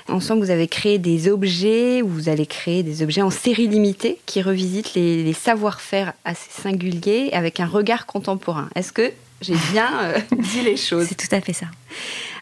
[0.08, 4.18] Ensemble, vous avez créé des objets, ou vous allez créer des objets en série limitée
[4.26, 8.70] qui revisitent les savoir-faire assez singuliers avec un regard contemporain.
[8.76, 11.08] Est-ce que j'ai bien dit les choses?
[11.10, 11.68] C'est tout à fait ça.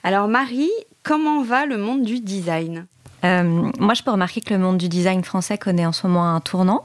[0.06, 2.86] Alors Marie, comment va le monde du design?
[3.24, 6.36] Euh, Moi, je peux remarquer que le monde du design français connaît en ce moment
[6.36, 6.84] un tournant.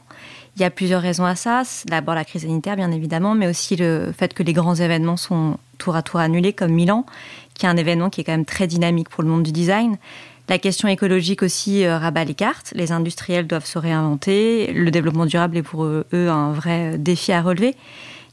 [0.54, 1.62] Il y a plusieurs raisons à ça.
[1.87, 5.59] D'abord la crise sanitaire, bien évidemment, mais aussi le fait que les grands événements sont
[5.78, 7.07] tour à tour annulés, comme Milan,
[7.54, 9.96] qui est un événement qui est quand même très dynamique pour le monde du design.
[10.48, 12.72] La question écologique aussi euh, rabat les cartes.
[12.76, 14.72] Les industriels doivent se réinventer.
[14.72, 17.74] Le développement durable est pour eux un vrai défi à relever.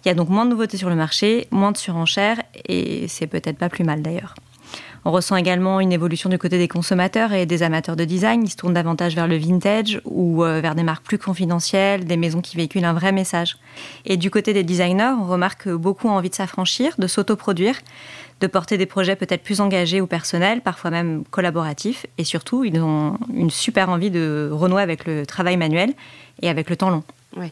[0.03, 3.25] Il y a donc moins de nouveautés sur le marché, moins de surenchères, et c'est
[3.25, 4.35] peut-être pas plus mal d'ailleurs.
[5.07, 8.41] On ressent également une évolution du côté des consommateurs et des amateurs de design.
[8.43, 12.17] Ils se tournent davantage vers le vintage ou euh, vers des marques plus confidentielles, des
[12.17, 13.57] maisons qui véhiculent un vrai message.
[14.05, 17.75] Et du côté des designers, on remarque que beaucoup ont envie de s'affranchir, de s'autoproduire,
[18.41, 22.07] de porter des projets peut-être plus engagés ou personnels, parfois même collaboratifs.
[22.17, 25.93] Et surtout, ils ont une super envie de renouer avec le travail manuel
[26.41, 27.03] et avec le temps long.
[27.35, 27.51] Ouais.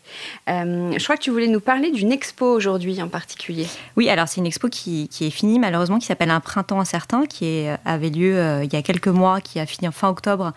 [0.49, 3.67] Euh, je crois que tu voulais nous parler d'une expo aujourd'hui en particulier.
[3.97, 7.65] Oui, alors c'est une expo qui, est finie malheureusement, qui s'appelle Un printemps incertain, qui
[7.83, 10.53] avait lieu euh, il y a quelques mois, qui a fini en fin octobre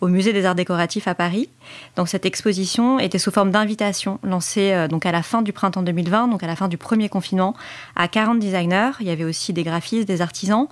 [0.00, 1.50] au Musée des Arts Décoratifs à Paris.
[1.96, 5.82] Donc cette exposition était sous forme d'invitation lancée euh, donc à la fin du printemps
[5.82, 7.54] 2020, donc à la fin du premier confinement,
[7.96, 8.92] à 40 designers.
[9.00, 10.68] Il y avait aussi des graphistes, des artisans.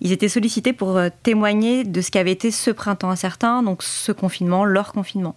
[0.00, 4.64] Ils étaient sollicités pour témoigner de ce qu'avait été ce printemps incertain, donc ce confinement,
[4.64, 5.36] leur confinement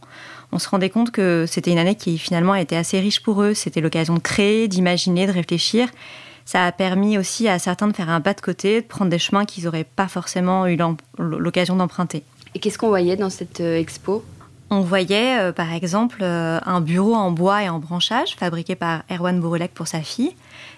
[0.51, 3.41] on se rendait compte que c'était une année qui finalement a été assez riche pour
[3.43, 3.53] eux.
[3.53, 5.89] C'était l'occasion de créer, d'imaginer, de réfléchir.
[6.45, 9.19] Ça a permis aussi à certains de faire un pas de côté, de prendre des
[9.19, 10.77] chemins qu'ils n'auraient pas forcément eu
[11.17, 12.23] l'occasion d'emprunter.
[12.55, 14.23] Et qu'est-ce qu'on voyait dans cette euh, expo?
[14.69, 19.03] On voyait euh, par exemple euh, un bureau en bois et en branchage fabriqué par
[19.11, 20.31] Erwan Bourelec pour sa fille,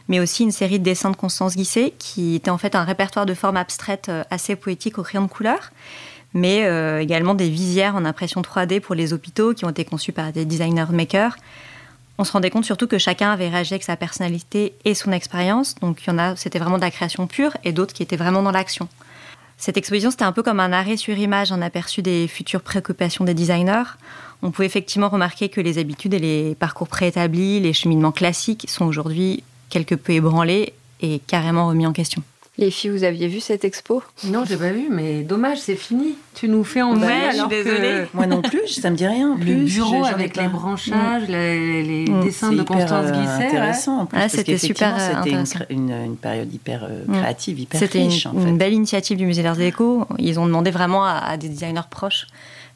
[0.08, 3.28] mais aussi une série de dessins de Constance Guisset qui était en fait un répertoire
[3.28, 5.72] de formes abstraites assez poétiques au crayon de couleur
[6.34, 10.12] mais euh, également des visières en impression 3D pour les hôpitaux qui ont été conçues
[10.12, 11.36] par des designers makers.
[12.18, 15.76] On se rendait compte surtout que chacun avait réagi avec sa personnalité et son expérience.
[15.76, 18.18] Donc il y en a, c'était vraiment de la création pure, et d'autres qui étaient
[18.18, 18.90] vraiment dans l'action.
[19.58, 23.26] Cette exposition, c'était un peu comme un arrêt sur image, en aperçu des futures préoccupations
[23.26, 23.84] des designers.
[24.42, 28.86] On pouvait effectivement remarquer que les habitudes et les parcours préétablis, les cheminements classiques sont
[28.86, 32.24] aujourd'hui quelque peu ébranlés et carrément remis en question.
[32.60, 34.04] Les filles, vous aviez vu cette expo?
[34.26, 36.16] Non, j'ai pas vu, mais dommage, c'est fini.
[36.36, 38.04] Tu nous fais en ouais, alors désolée.
[38.14, 39.38] Moi non plus, ça me dit rien.
[39.40, 42.22] Le bureau avec les branchages, les, mm.
[42.22, 43.48] dessins de Constance euh, Guisset.
[43.48, 44.06] intéressant.
[44.08, 47.14] Plus, ah, c'était super C'était une, période hyper euh, mm.
[47.14, 47.90] créative, hyper riche.
[47.90, 50.06] C'était une, belle initiative du musée d'Art Déco.
[50.18, 52.28] Ils ont demandé vraiment à, des designers proches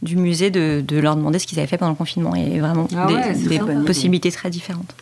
[0.02, 3.08] du musée de, leur demander ce qu'ils avaient fait pendant le confinement et vraiment ah
[3.34, 4.96] des possibilités très différentes.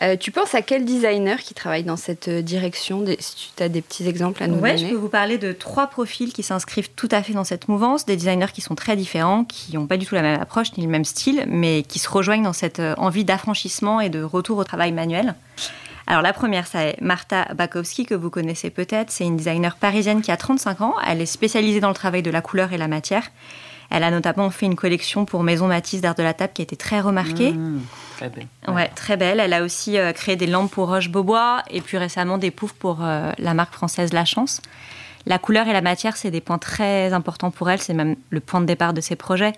[0.00, 3.68] Euh, tu penses à quel designer qui travaille dans cette euh, direction Si tu as
[3.68, 4.86] des petits exemples à nous ouais, donner.
[4.86, 8.06] je peux vous parler de trois profils qui s'inscrivent tout à fait dans cette mouvance,
[8.06, 10.84] des designers qui sont très différents, qui n'ont pas du tout la même approche ni
[10.84, 14.58] le même style, mais qui se rejoignent dans cette euh, envie d'affranchissement et de retour
[14.58, 15.34] au travail manuel.
[16.06, 19.10] Alors la première, c'est Marta Bakowski, que vous connaissez peut-être.
[19.10, 20.94] C'est une designer parisienne qui a 35 ans.
[21.06, 23.30] Elle est spécialisée dans le travail de la couleur et la matière.
[23.90, 26.64] Elle a notamment fait une collection pour Maison Matisse d'art de la table qui a
[26.64, 27.52] été très remarquée.
[27.52, 27.80] Mmh,
[28.16, 28.46] très belle.
[28.68, 28.88] Ouais.
[28.94, 29.40] très belle.
[29.40, 32.98] Elle a aussi euh, créé des lampes pour Roche-Beaubois et plus récemment des poufs pour
[33.02, 34.60] euh, la marque française La Chance.
[35.26, 37.80] La couleur et la matière, c'est des points très importants pour elle.
[37.80, 39.52] C'est même le point de départ de ses projets.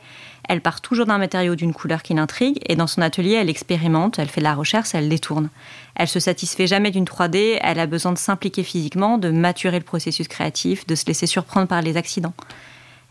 [0.49, 4.19] Elle part toujours d'un matériau d'une couleur qui l'intrigue et dans son atelier, elle expérimente,
[4.19, 5.49] elle fait de la recherche, elle détourne.
[5.95, 9.85] Elle se satisfait jamais d'une 3D, elle a besoin de s'impliquer physiquement, de maturer le
[9.85, 12.35] processus créatif, de se laisser surprendre par les accidents.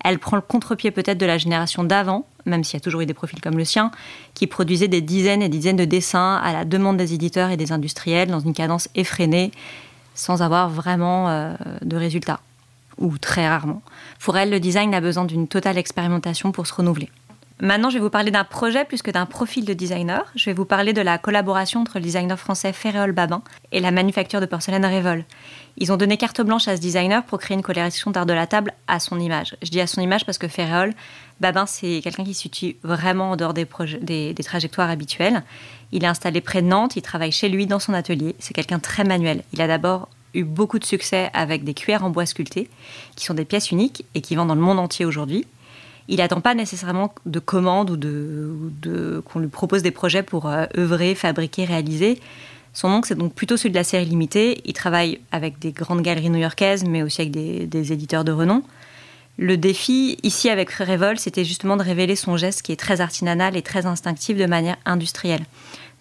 [0.03, 3.05] Elle prend le contre-pied peut-être de la génération d'avant, même s'il y a toujours eu
[3.05, 3.91] des profils comme le sien,
[4.33, 7.71] qui produisaient des dizaines et dizaines de dessins à la demande des éditeurs et des
[7.71, 9.51] industriels dans une cadence effrénée,
[10.15, 12.39] sans avoir vraiment euh, de résultats,
[12.97, 13.81] ou très rarement.
[14.19, 17.09] Pour elle, le design a besoin d'une totale expérimentation pour se renouveler.
[17.61, 20.23] Maintenant, je vais vous parler d'un projet plus que d'un profil de designer.
[20.33, 23.41] Je vais vous parler de la collaboration entre le designer français Ferréol Babin
[23.73, 25.25] et la manufacture de porcelaine Révol.
[25.75, 28.47] Ils ont donné carte blanche à ce designer pour créer une collection d'art de la
[28.47, 29.57] table à son image.
[29.61, 30.93] Je dis à son image parce que Ferréol
[31.41, 33.67] Babin, c'est quelqu'un qui se situe vraiment en dehors des,
[34.01, 35.43] des, des, trajectoires habituelles.
[35.91, 38.37] Il est installé près de Nantes, il travaille chez lui dans son atelier.
[38.39, 39.43] C'est quelqu'un très manuel.
[39.51, 42.69] Il a d'abord eu beaucoup de succès avec des cuillères en bois sculpté,
[43.17, 45.45] qui sont des pièces uniques et qui vendent dans le monde entier aujourd'hui
[46.09, 50.65] il n'attend pas nécessairement de commandes ou de, qu'on lui propose des projets pour euh,
[50.75, 52.19] œuvrer, fabriquer, réaliser.
[52.73, 54.61] Son oncle, c'est donc plutôt celui de la série limitée.
[54.65, 58.63] Il travaille avec des grandes galeries new-yorkaises, mais aussi avec des, éditeurs de renom.
[59.37, 63.55] Le défi, ici avec Frérevol, c'était justement de révéler son geste qui est très artisanal
[63.55, 65.45] et très instinctif de manière industrielle.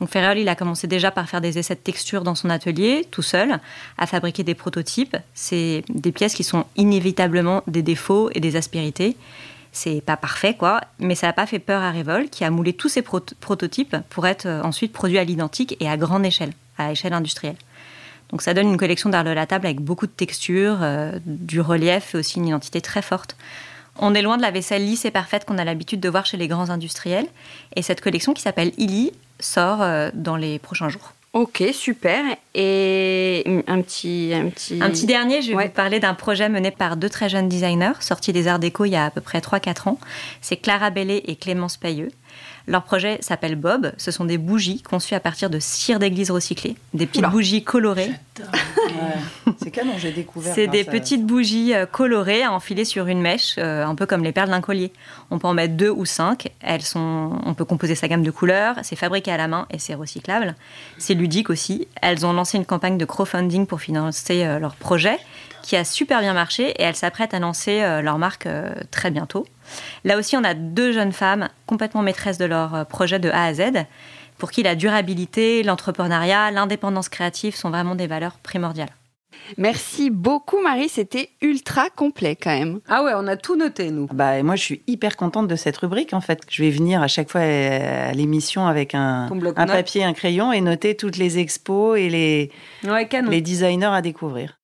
[0.01, 3.07] Donc Ferrell, il a commencé déjà par faire des essais de texture dans son atelier,
[3.11, 3.59] tout seul,
[3.99, 5.17] à fabriquer des prototypes.
[5.35, 9.17] C'est des pièces qui sont inévitablement des défauts et des aspérités
[9.79, 12.73] c'est pas parfait, quoi, mais ça n'a pas fait peur à Revol, qui a moulé
[12.73, 16.91] tous ses prototypes pour être euh, ensuite produits à l'identique et à grande échelle, à
[16.91, 17.57] échelle industrielle.
[18.31, 21.61] Donc ça donne une collection d'art de la table avec beaucoup de textures, euh, du
[21.61, 23.37] relief et aussi une identité très forte.
[24.01, 26.37] On est loin de la vaisselle lisse et parfaite qu'on a l'habitude de voir chez
[26.37, 27.27] les grands industriels.
[27.77, 31.13] Et cette collection qui s'appelle Illy sort euh, dans les prochains jours.
[31.35, 32.25] Ok, super.
[32.55, 34.79] Et un petit, un petit...
[34.83, 37.93] Un petit dernier, je vais vous parler d'un projet mené par deux très jeunes designers,
[38.01, 39.99] sortis des Arts Déco il y a à peu près 3-4 ans.
[40.41, 42.09] C'est Clara Bellet et Clémence Payeux.
[42.69, 43.93] Leur projet s'appelle Bob.
[43.97, 48.11] Ce sont des bougies conçues à partir de cire d'église recyclée, des petites bougies colorées.
[49.63, 50.55] C'est canon, j'ai découvert.
[50.55, 54.23] C'est des petites bougies euh, colorées à enfiler sur une mèche, euh, un peu comme
[54.23, 54.93] les perles d'un collier.
[55.31, 56.53] On peut en mettre deux ou cinq.
[56.61, 58.77] Elles sont, on peut composer sa gamme de couleurs.
[58.83, 60.55] C'est fabriqué à la main et c'est recyclable.
[60.99, 61.89] C'est ludique aussi.
[62.03, 65.19] Elles ont lancé une campagne de crowdfunding pour financer euh, leur projet
[65.63, 68.49] qui a super bien marché et elles s'apprêtent à lancer leur marque
[68.91, 69.45] très bientôt.
[70.05, 73.45] Là aussi, on a deux jeunes femmes complètement maîtresses de leur euh, projet de A
[73.45, 73.63] à Z,
[74.39, 78.91] pour qui la durabilité, l'entrepreneuriat, l'indépendance créative sont vraiment des valeurs primordiales.
[79.57, 82.81] Merci beaucoup Marie, c'était ultra complet quand même.
[82.89, 84.07] Ah ouais, on a tout noté nous.
[84.13, 86.43] Bah moi je suis hyper contente de cette rubrique en fait.
[86.51, 90.61] Je vais venir à chaque fois à l'émission avec un, un papier, un crayon et
[90.61, 92.53] noter toutes les expos et les,
[92.83, 94.59] les designers à découvrir.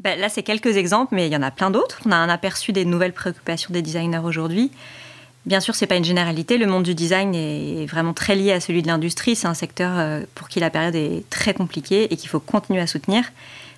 [0.00, 2.00] Ben, là, c'est quelques exemples, mais il y en a plein d'autres.
[2.06, 4.70] On a un aperçu des nouvelles préoccupations des designers aujourd'hui.
[5.44, 6.56] Bien sûr, ce n'est pas une généralité.
[6.56, 9.36] Le monde du design est vraiment très lié à celui de l'industrie.
[9.36, 12.80] C'est un secteur euh, pour qui la période est très compliquée et qu'il faut continuer
[12.80, 13.24] à soutenir.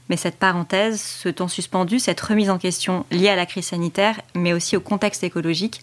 [0.09, 4.21] Mais cette parenthèse, ce temps suspendu, cette remise en question liée à la crise sanitaire,
[4.37, 5.81] mais aussi au contexte écologique,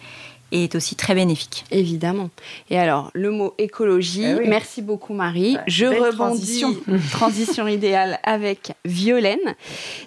[0.52, 1.66] est aussi très bénéfique.
[1.72, 2.30] Évidemment.
[2.70, 5.58] Et alors, le mot écologie, eh merci beaucoup Marie.
[5.68, 6.64] Je rebondis,
[7.12, 7.68] transition.
[7.68, 9.56] idéale avec Violaine.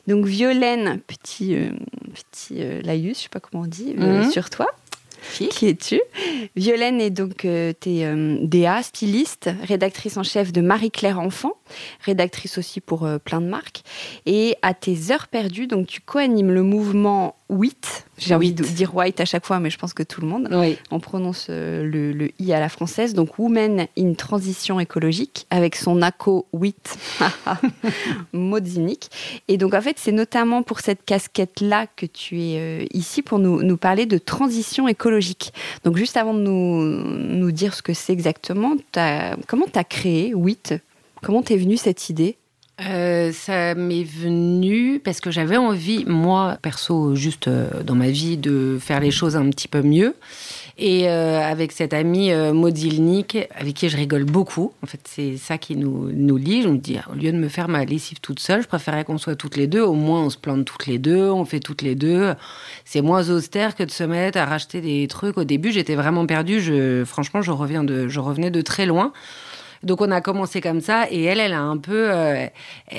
[0.07, 1.70] Donc Violaine, petit, euh,
[2.12, 4.31] petit euh, laïus, je sais pas comment on dit, euh, mhm.
[4.31, 4.66] sur toi.
[5.35, 6.00] Qui es-tu?
[6.57, 11.52] Violaine est donc euh, t'es DA, styliste, rédactrice en chef de Marie-Claire Enfant,
[12.00, 13.83] rédactrice aussi pour plein de marques.
[14.26, 18.05] Et à tes heures perdues, donc tu co-animes le mouvement WHIT.
[18.19, 20.49] J'ai envie de dire white à chaque fois, mais je pense que tout le monde.
[20.91, 23.15] On prononce euh, le, i à la française.
[23.15, 26.99] Donc Women in Transition écologique avec son ACO WHIT
[28.33, 29.11] Modzinic.
[29.49, 33.38] Et donc en fait, c'est notamment pour cette casquette-là que tu es euh, ici pour
[33.38, 35.53] nous, nous, parler de transition écologique.
[35.85, 39.85] Donc juste avant de nous, nous dire ce que c'est exactement, as, comment tu as
[39.85, 40.81] créé WHIT
[41.23, 42.37] Comment t'es venue cette idée?
[42.81, 48.39] Euh, ça m'est venu parce que j'avais envie, moi, perso, juste euh, dans ma vie,
[48.39, 50.15] de faire les choses un petit peu mieux.
[50.79, 55.59] Et euh, avec cette amie Maudilnik, avec qui je rigole beaucoup, en fait, c'est ça
[55.59, 56.63] qui nous, nous lie.
[56.63, 59.19] Je me dis, au lieu de me faire ma lessive toute seule, je préférais qu'on
[59.19, 59.83] soit toutes les deux.
[59.83, 62.33] Au moins, on se plante toutes les deux, on fait toutes les deux.
[62.87, 65.37] C'est moins austère que de se mettre à racheter des trucs.
[65.37, 66.61] Au début, j'étais vraiment perdue.
[66.61, 69.13] Je, franchement, je revenais de très loin.
[69.83, 72.47] Donc on a commencé comme ça et elle, elle a un peu, euh,
[72.92, 72.99] euh,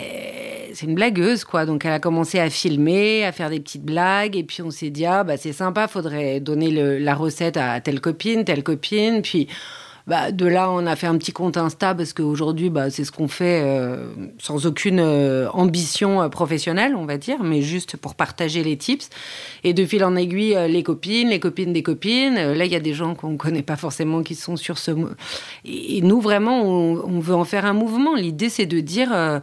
[0.74, 1.66] c'est une blagueuse quoi.
[1.66, 4.90] Donc elle a commencé à filmer, à faire des petites blagues et puis on s'est
[4.90, 9.48] dit ah bah c'est sympa, faudrait donner la recette à telle copine, telle copine, puis
[10.06, 13.12] bah, de là, on a fait un petit compte Insta parce qu'aujourd'hui, bah, c'est ce
[13.12, 18.16] qu'on fait euh, sans aucune euh, ambition euh, professionnelle, on va dire, mais juste pour
[18.16, 19.10] partager les tips.
[19.64, 22.36] Et de fil en aiguille, les copines, les copines des copines.
[22.36, 24.92] là, il y a des gens qu'on ne connaît pas forcément qui sont sur ce.
[25.64, 28.16] Et, nous, vraiment, on, veut en faire un mouvement.
[28.16, 29.42] L'idée, c'est de dire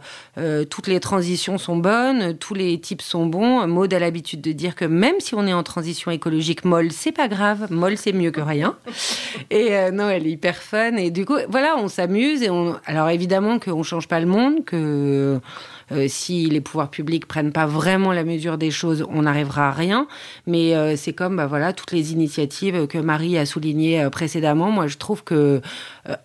[0.69, 3.65] toutes les transitions sont bonnes, tous les tips sont bons.
[3.65, 7.11] Maud a l'habitude de dire que même si on est en transition écologique molle, c'est
[7.11, 7.71] pas grave.
[7.71, 8.75] Molle, c'est mieux que rien.
[9.49, 10.95] Et non, elle est hyper fun.
[10.97, 12.43] Et du coup, voilà, on s'amuse.
[12.43, 12.75] Et on...
[12.85, 15.39] Alors évidemment qu'on change pas le monde, que
[15.91, 19.71] euh, si les pouvoirs publics prennent pas vraiment la mesure des choses, on n'arrivera à
[19.71, 20.07] rien.
[20.47, 24.71] Mais euh, c'est comme bah, voilà toutes les initiatives que Marie a soulignées euh, précédemment.
[24.71, 25.61] Moi, je trouve que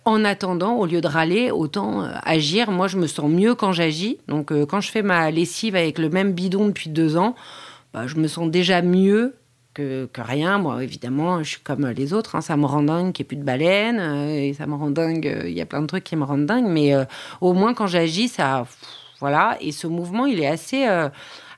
[0.05, 2.71] en attendant, au lieu de râler, autant agir.
[2.71, 4.17] Moi, je me sens mieux quand j'agis.
[4.27, 7.35] Donc, quand je fais ma lessive avec le même bidon depuis deux ans,
[7.93, 9.35] bah, je me sens déjà mieux
[9.77, 10.57] que, rien.
[10.57, 12.35] Moi, évidemment, je suis comme les autres.
[12.35, 12.41] Hein.
[12.41, 13.99] Ça me rend dingue qu'il n'y ait plus de baleines.
[13.99, 15.27] Euh, et ça me rend dingue.
[15.27, 16.65] Euh, il y a plein de trucs qui me rendent dingue.
[16.67, 17.05] Mais euh,
[17.41, 18.65] au moins, quand j'agis, ça.
[19.19, 19.57] Voilà.
[19.61, 20.85] Et ce mouvement, il est assez.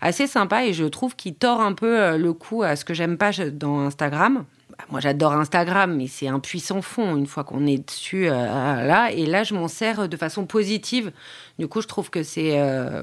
[0.02, 3.18] assez sympa et je trouve qu'il tord un peu le coup à ce que j'aime
[3.18, 4.46] pas dans Instagram.
[4.70, 8.26] Bah, moi, j'adore Instagram, mais c'est un puissant fond une fois qu'on est dessus.
[8.28, 11.12] là, et là, je m'en sers de façon positive.
[11.58, 12.58] Du coup, je trouve que c'est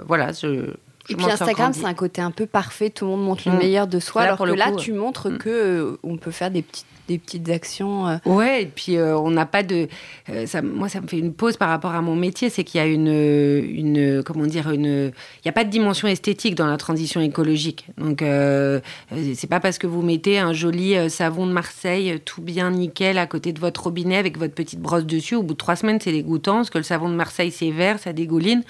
[0.07, 0.73] voilà, je,
[1.09, 3.59] et puis Instagram, c'est un côté un peu parfait, tout le monde montre le mm.
[3.59, 5.39] meilleur de soi, alors que là, tu montres mm.
[5.39, 8.09] que euh, on peut faire des petites des petites actions.
[8.09, 8.17] Euh.
[8.25, 9.89] Ouais, et puis euh, on n'a pas de.
[10.31, 12.81] Euh, ça, moi, ça me fait une pause par rapport à mon métier, c'est qu'il
[12.81, 14.23] y a une, une.
[14.25, 17.87] Comment dire une, Il n'y a pas de dimension esthétique dans la transition écologique.
[17.99, 23.19] Donc, c'est pas parce que vous mettez un joli savon de Marseille, tout bien nickel,
[23.19, 25.37] à côté de votre robinet avec votre petite brosse dessus.
[25.37, 27.99] Au bout de trois semaines, c'est dégoûtant, parce que le savon de Marseille, c'est vert,
[27.99, 28.63] ça dégouline.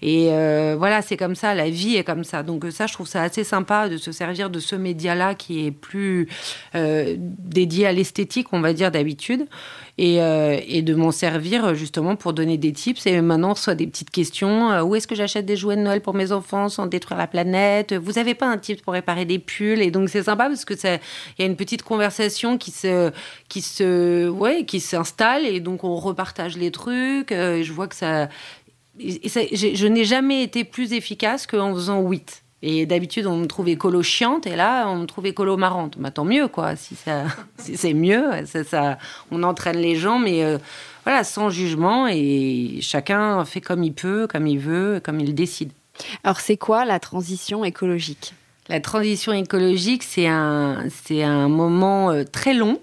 [0.00, 0.28] Et
[0.76, 2.42] voilà, c'est comme ça, la vie est comme ça.
[2.42, 5.70] Donc, ça, je trouve ça assez sympa de se servir de ce média-là qui est
[5.70, 6.28] plus
[6.72, 9.46] dédié à l'esthétique, on va dire d'habitude,
[10.00, 13.06] euh, et, de m'en servir justement pour donner des tips.
[13.06, 14.72] Et maintenant, soit des petites questions.
[14.72, 17.26] Euh, où est-ce que j'achète des jouets de Noël pour mes enfants sans détruire la
[17.26, 17.92] planète?
[17.92, 19.82] Vous n'avez pas un tip pour réparer des pulls?
[19.82, 20.98] Et donc c'est sympa parce que il
[21.38, 23.12] y a une petite conversation qui se,
[23.48, 27.30] qui se, ouais, qui s'installe et donc on repartage les trucs.
[27.30, 28.28] Euh, je vois que ça,
[28.98, 32.42] je n'ai jamais été plus efficace qu'en faisant 8.
[32.64, 35.98] Et d'habitude, on me trouve écolo chiante, et là, on me trouve écolo marrante.
[35.98, 36.76] Bah, tant mieux, quoi.
[36.76, 37.24] Si, ça,
[37.56, 38.98] c'est mieux, ça, ça,
[39.32, 40.58] on entraîne les gens, mais euh,
[41.04, 45.72] voilà, sans jugement, et chacun fait comme il peut, comme il veut, comme il décide.
[46.22, 48.34] Alors, c'est quoi la transition écologique?
[48.68, 52.80] La transition écologique, c'est un, c'est un moment euh, très long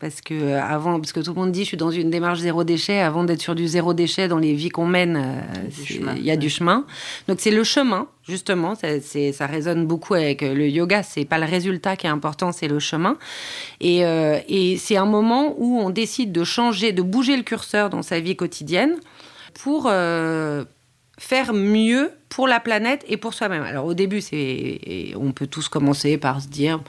[0.00, 2.38] parce que euh, avant, parce que tout le monde dit, je suis dans une démarche
[2.38, 3.00] zéro déchet.
[3.00, 6.36] Avant d'être sur du zéro déchet dans les vies qu'on mène, euh, il y a
[6.36, 6.84] du chemin.
[7.26, 8.76] Donc c'est le chemin, justement.
[8.76, 8.88] Ça,
[9.32, 11.02] ça résonne beaucoup avec euh, le yoga.
[11.02, 13.16] C'est pas le résultat qui est important, c'est le chemin.
[13.80, 18.02] Et, et c'est un moment où on décide de changer, de bouger le curseur dans
[18.02, 18.96] sa vie quotidienne
[19.54, 19.90] pour
[21.18, 23.62] faire mieux pour la planète et pour soi-même.
[23.62, 26.80] Alors au début, c'est, on peut tous commencer par se dire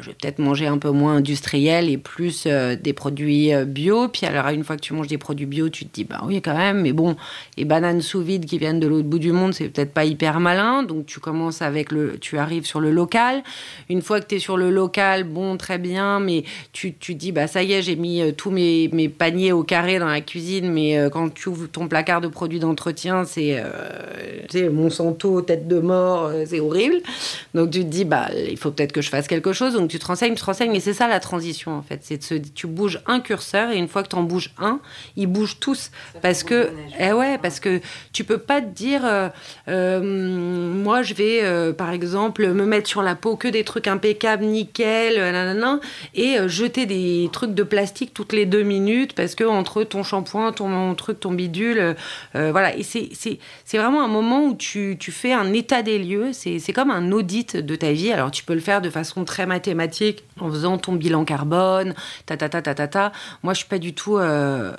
[0.00, 4.06] je vais peut-être manger un peu moins industriel et plus euh, des produits euh, bio.
[4.06, 6.40] Puis alors, une fois que tu manges des produits bio, tu te dis, bah oui,
[6.40, 7.16] quand même, mais bon,
[7.56, 10.38] les bananes sous vide qui viennent de l'autre bout du monde, c'est peut-être pas hyper
[10.38, 10.84] malin.
[10.84, 13.42] Donc, tu commences avec le, tu arrives sur le local.
[13.88, 17.32] Une fois que tu es sur le local, bon, très bien, mais tu, tu dis,
[17.32, 20.20] bah ça y est, j'ai mis euh, tous mes, mes, paniers au carré dans la
[20.20, 23.60] cuisine, mais quand tu ouvres ton placard de produits d'entretien, c'est,
[24.70, 26.96] Monsanto, tête de mort, c'est horrible.
[27.54, 29.98] Donc, tu te dis, bah, il faut peut-être que je fasse quelque chose donc tu
[29.98, 32.00] te renseignes, tu te renseignes, et c'est ça la transition en fait.
[32.02, 32.20] C'est
[32.54, 34.80] tu bouges un curseur et une fois que tu en bouges un,
[35.16, 35.90] ils bougent tous.
[36.22, 37.80] parce que, eh ouais, parce que
[38.12, 39.28] tu peux pas te dire, euh,
[39.68, 43.88] euh, moi je vais euh, par exemple me mettre sur la peau que des trucs
[43.88, 45.80] impeccables, nickel, nanana,
[46.14, 50.52] et jeter des trucs de plastique toutes les deux minutes parce que entre ton shampoing,
[50.52, 51.96] ton, truc, ton bidule,
[52.34, 52.76] voilà.
[52.76, 56.32] Et c'est vraiment un moment où tu, tu fais un état des lieux.
[56.32, 58.12] C'est comme un audit de ta vie.
[58.12, 61.94] Alors tu peux le faire de façon très mathématique en faisant ton bilan carbone,
[62.26, 63.12] ta ta ta ta ta ta.
[63.42, 64.18] Moi, je suis pas du tout.
[64.18, 64.72] Euh,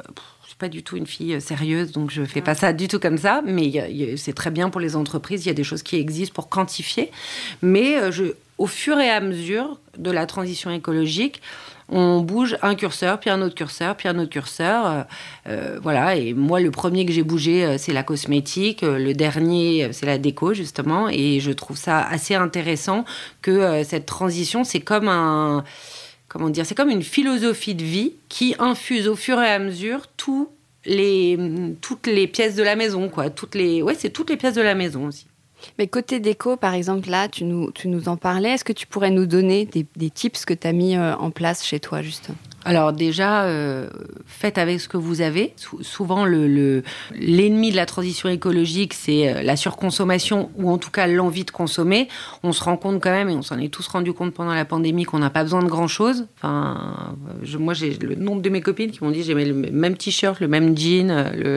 [0.51, 3.17] suis pas du tout une fille sérieuse, donc je fais pas ça du tout comme
[3.17, 3.41] ça.
[3.45, 5.45] Mais c'est très bien pour les entreprises.
[5.45, 7.09] Il y a des choses qui existent pour quantifier.
[7.61, 8.23] Mais euh, je,
[8.61, 11.41] au fur et à mesure de la transition écologique,
[11.89, 14.85] on bouge un curseur, puis un autre curseur, puis un autre curseur.
[14.85, 15.03] Euh,
[15.47, 18.83] euh, voilà, et moi, le premier que j'ai bougé, euh, c'est la cosmétique.
[18.83, 21.09] Le dernier, c'est la déco, justement.
[21.09, 23.03] Et je trouve ça assez intéressant
[23.41, 25.63] que cette transition, c'est comme un.
[26.29, 30.03] Comment dire C'est comme une philosophie de vie qui infuse au fur et à mesure
[30.17, 30.47] toutes
[30.85, 33.31] les pièces de la maison, quoi.
[33.31, 35.25] Toutes les, ouais, c'est toutes les pièces de la maison aussi.
[35.77, 38.51] Mais côté déco, par exemple, là, tu nous, tu nous en parlais.
[38.51, 41.65] Est-ce que tu pourrais nous donner des, tips que tu as mis euh, en place
[41.65, 43.89] chez toi, justement alors déjà, euh,
[44.27, 45.55] faites avec ce que vous avez.
[45.81, 46.83] souvent, le,
[47.15, 51.49] l'ennemi de la transition écologique, c'est euh, la surconsommation ou en tout cas l'envie de
[51.49, 52.07] consommer.
[52.43, 54.63] On se rend compte quand même, et on s'en est tous rendu compte pendant la
[54.63, 56.27] pandémie, qu'on n'a pas besoin de grand-chose.
[56.37, 57.15] Enfin,
[57.57, 60.47] moi, j'ai le nombre de mes copines qui m'ont dit j'aimais le même t-shirt, le
[60.47, 61.09] même jean.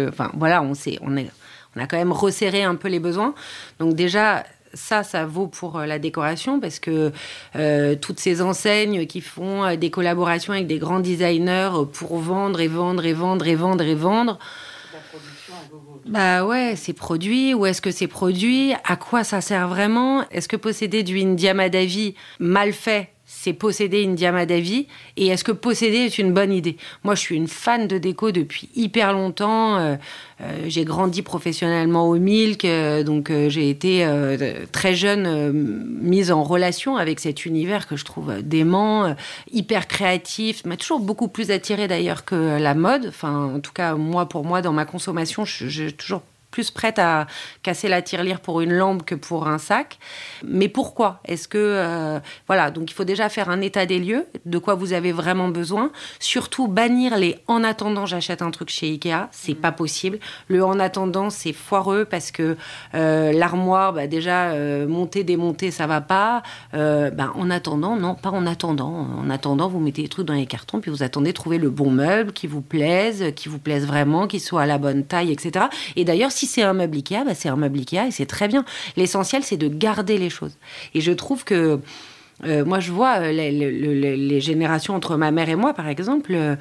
[0.08, 1.28] Enfin, voilà, on, sait, on est
[1.76, 3.34] on a quand même resserré un peu les besoins.
[3.78, 7.12] Donc déjà, ça, ça vaut pour euh, la décoration parce que
[7.56, 12.60] euh, toutes ces enseignes qui font euh, des collaborations avec des grands designers pour vendre
[12.60, 14.38] et vendre et vendre et vendre et vendre.
[16.06, 17.54] Bah ouais, c'est produit.
[17.54, 18.74] Où est-ce que c'est produit?
[18.84, 20.28] À quoi ça sert vraiment?
[20.30, 23.13] Est-ce que posséder du India Madavi mal fait
[23.44, 24.86] c'est posséder une Diamadavi
[25.18, 26.78] et est-ce que posséder est une bonne idée?
[27.02, 29.76] Moi, je suis une fan de déco depuis hyper longtemps.
[29.76, 29.96] Euh,
[30.40, 34.08] euh, j'ai grandi professionnellement au Milk, euh, donc j'ai été
[34.72, 35.52] très jeune
[36.00, 39.14] mise en relation avec cet univers que je trouve dément,
[39.52, 43.06] hyper créatif, m'a toujours beaucoup plus attiré d'ailleurs que la mode.
[43.08, 46.22] Enfin, en tout cas, moi, pour moi, dans ma consommation, j'ai toujours
[46.54, 47.26] plus prête à
[47.64, 49.98] casser la tirelire pour une lampe que pour un sac.
[50.44, 54.26] Mais pourquoi Est-ce que euh, voilà donc il faut déjà faire un état des lieux
[54.46, 55.90] de quoi vous avez vraiment besoin.
[56.20, 60.20] Surtout bannir les en attendant j'achète un truc chez Ikea, c'est pas possible.
[60.46, 62.56] Le en attendant c'est foireux parce que
[62.94, 66.44] euh, l'armoire bah, déjà euh, monter démonter ça va pas.
[66.72, 69.08] Ben, en attendant non pas en attendant.
[69.18, 71.90] En attendant vous mettez les trucs dans les cartons puis vous attendez trouver le bon
[71.90, 75.66] meuble qui vous plaise, qui vous plaise vraiment, qui soit à la bonne taille etc.
[75.96, 78.26] Et d'ailleurs si si c'est un meuble Ikea, bah, c'est un meuble Ikea et c'est
[78.26, 78.64] très bien.
[78.96, 80.56] L'essentiel, c'est de garder les choses.
[80.94, 81.80] Et je trouve que
[82.44, 86.56] euh, moi, je vois euh, les, générations entre ma mère et moi, par exemple, euh,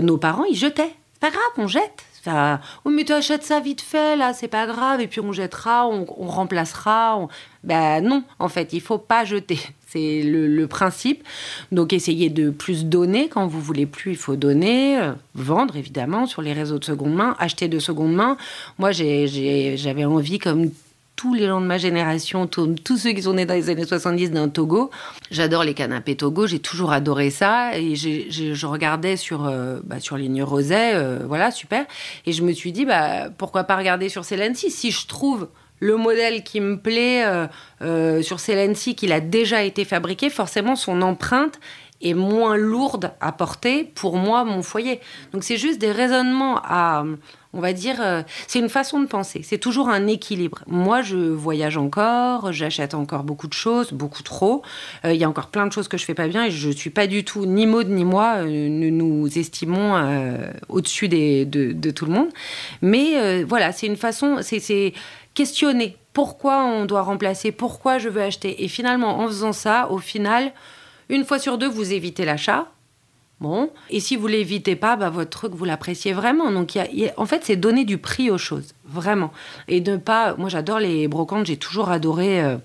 [0.00, 0.94] nos parents, ils jetaient.
[1.12, 2.04] C'est pas grave, on jette.
[2.20, 5.86] Enfin, mais tu achètes ça vite fait, là, c'est pas grave, et puis on jettera,
[5.88, 7.28] on, remplacera.
[7.64, 9.58] Ben non, en fait, il faut pas jeter.
[9.90, 11.24] C'est le, principe.
[11.72, 13.28] Donc, essayez de plus donner.
[13.28, 15.00] Quand vous voulez plus, il faut donner.
[15.00, 17.34] Euh, vendre, évidemment, sur les réseaux de seconde main.
[17.38, 18.36] Acheter de seconde main.
[18.78, 20.70] Moi, j'avais envie, comme
[21.16, 24.30] tous les gens de ma génération, tous ceux qui sont nés dans les années 70
[24.30, 24.90] d'un Togo.
[25.32, 27.76] J'adore les canapés Togo, j'ai toujours adoré ça.
[27.76, 31.86] Et je regardais sur, euh, bah, sur euh, voilà, super.
[32.26, 35.48] Et je me suis dit, bah, pourquoi pas regarder sur Celency Si je trouve
[35.80, 37.46] le modèle qui me plaît euh,
[37.82, 41.60] euh, sur Celency, qu'il a déjà été fabriqué, forcément son empreinte
[42.00, 45.00] est moins lourde à porter pour moi, mon foyer.
[45.32, 47.04] Donc c'est juste des raisonnements à,
[47.52, 49.40] on va dire, euh, c'est une façon de penser.
[49.42, 50.62] C'est toujours un équilibre.
[50.68, 54.62] Moi, je voyage encore, j'achète encore beaucoup de choses, beaucoup trop.
[55.02, 56.90] Il y a encore plein de choses que je fais pas bien et je suis
[56.90, 60.00] pas du tout, ni Maud ni moi, ne nous estimons
[60.68, 62.28] au-dessus de, de, tout le monde.
[62.80, 64.92] Mais voilà, c'est une façon, c'est
[65.38, 68.64] questionner pourquoi on doit remplacer, pourquoi je veux acheter.
[68.64, 70.52] Et finalement, en faisant ça, au final,
[71.10, 72.66] une fois sur deux, vous évitez l'achat.
[73.40, 76.50] Bon, et si vous l'évitez pas, bah, votre truc, vous l'appréciez vraiment.
[76.50, 76.76] Donc,
[77.16, 79.32] en fait, c'est donner du prix aux choses, vraiment.
[79.68, 80.34] Et ne pas.
[80.34, 82.42] Moi, j'adore les brocantes, j'ai toujours adoré.
[82.42, 82.56] Euh,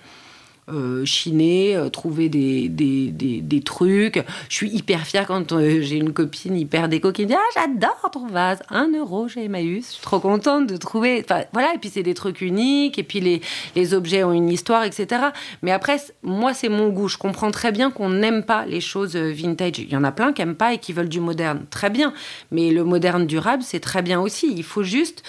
[0.69, 4.23] euh, chiner, euh, trouver des, des, des, trucs.
[4.47, 7.49] Je suis hyper fière quand euh, j'ai une copine hyper déco qui me dit Ah,
[7.54, 9.86] j'adore ton vase, un euro chez Emmaüs.
[9.86, 11.21] Je suis trop contente de trouver.
[11.21, 13.41] Enfin, voilà, et puis c'est des trucs uniques, et puis les,
[13.76, 15.26] les objets ont une histoire, etc.
[15.63, 17.10] Mais après, moi, c'est mon goût.
[17.10, 19.80] Je comprends très bien qu'on n'aime pas les choses vintage.
[19.80, 21.66] Il y en a plein qui n'aiment pas et qui veulent du moderne.
[21.72, 22.14] Très bien.
[22.51, 24.53] Mais le moderne durable, c'est très bien aussi.
[24.55, 25.24] Il faut juste,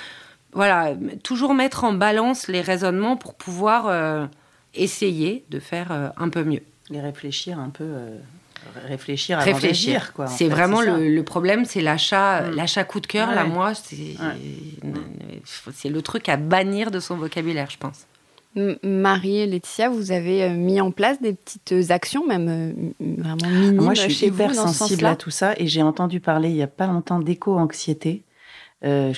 [0.52, 4.28] voilà, toujours mettre en balance les raisonnements pour pouvoir
[4.74, 6.62] essayer de faire euh, un peu mieux.
[6.90, 8.18] Les réfléchir un peu euh,
[8.86, 10.12] réfléchir avant réfléchir.
[10.12, 10.26] quoi.
[10.26, 12.54] C'est vraiment le, problème, c'est l'achat, mm.
[12.54, 13.30] l'achat coup de cœur.
[13.30, 14.16] Là, moi, c'est
[15.72, 18.06] c'est le truc à bannir de son vocabulaire, je pense.
[18.84, 23.82] Marie et Laetitia, vous avez euh, mis en place des petites actions, même vraiment minimes
[23.82, 26.68] Moi, je suis hyper sensible à tout ça et j'ai entendu parler il n'y a
[26.68, 28.22] pas longtemps d'éco-anxiété.
[28.84, 29.12] Euh,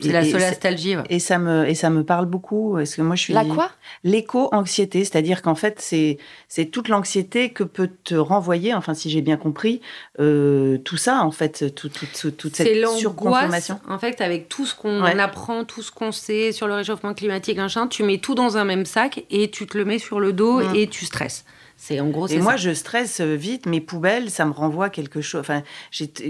[0.00, 0.96] c'est la solastalgie.
[1.08, 3.70] Et ça me et ça me parle beaucoup parce que moi je suis la quoi?
[4.02, 9.22] L'éco-anxiété, c'est-à-dire qu'en fait c'est c'est toute l'anxiété que peut te renvoyer, enfin si j'ai
[9.22, 9.80] bien compris,
[10.18, 13.80] euh, tout ça en fait, toute cette surconsommation.
[13.88, 17.58] En fait, avec tout ce qu'on apprend, tout ce qu'on sait sur le réchauffement climatique,
[17.58, 20.32] un tu mets tout dans un même sac et tu te le mets sur le
[20.32, 20.74] dos mm.
[20.74, 21.44] et tu stresses.
[21.76, 22.26] C'est en gros.
[22.26, 23.66] Et moi, je stresse vite.
[23.66, 25.40] Mes poubelles, ça me renvoie quelque chose.
[25.40, 25.62] Enfin,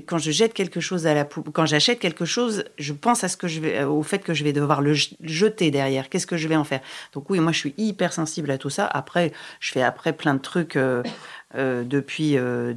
[0.07, 3.29] quand je jette quelque chose à la poubelle, quand j'achète quelque chose, je pense à
[3.29, 6.09] ce que je vais, au fait que je vais devoir le jeter derrière.
[6.09, 6.81] Qu'est-ce que je vais en faire?
[7.13, 8.87] Donc oui, moi, je suis hyper sensible à tout ça.
[8.87, 10.77] Après, je fais après plein de trucs.
[10.77, 11.03] Euh,
[11.55, 12.75] euh, depuis, euh,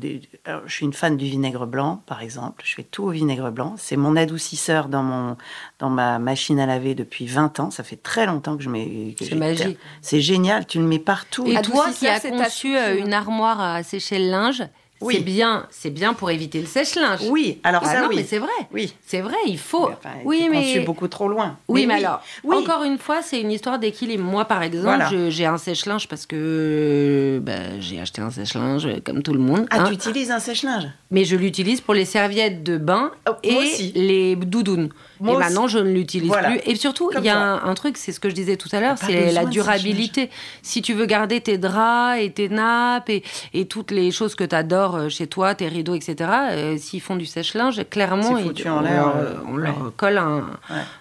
[0.66, 2.62] je suis une fan du vinaigre blanc, par exemple.
[2.64, 3.74] Je fais tout au vinaigre blanc.
[3.78, 5.38] C'est mon adoucisseur dans mon
[5.80, 7.72] dans ma machine à laver depuis 20 ans.
[7.72, 9.16] Ça fait très longtemps que je mets.
[9.20, 9.80] C'est magique.
[10.02, 10.68] C'est génial.
[10.68, 11.48] Tu le mets partout.
[11.48, 14.64] Et toi qui as conçu euh, une armoire à sécher le linge,
[15.02, 15.16] oui.
[15.16, 17.22] C'est bien, c'est bien pour éviter le sèche-linge.
[17.30, 18.18] Oui, alors ah ça, non, oui.
[18.18, 18.50] mais c'est vrai.
[18.74, 19.89] Oui, c'est vrai, il faut.
[20.26, 21.58] oui, mais je suis beaucoup trop loin.
[21.68, 22.22] Oui, mais, alors,
[22.52, 24.24] encore une fois, c'est une histoire d'équilibre.
[24.24, 29.34] Moi, par exemple, j'ai un sèche-linge parce que bah, j'ai acheté un sèche-linge comme tout
[29.34, 29.68] le monde.
[29.72, 30.88] Ah, tu utilises un sèche-linge?
[31.12, 34.89] Mais je l'utilise pour les serviettes de bain oh, et les doudounes
[35.22, 36.60] et maintenant, je ne l'utilise plus.
[36.66, 38.97] Et surtout, il y a un, truc, c'est ce que je disais tout à l'heure,
[38.97, 40.30] c'est la durabilité.
[40.62, 43.24] Si tu veux garder tes draps et tes nappes et,
[43.54, 47.02] et toutes les choses que tu adores euh, chez toi, tes rideaux, etc., euh, s'ils
[47.02, 50.50] font du sèche-linge, clairement, on, leur, on leur colle un,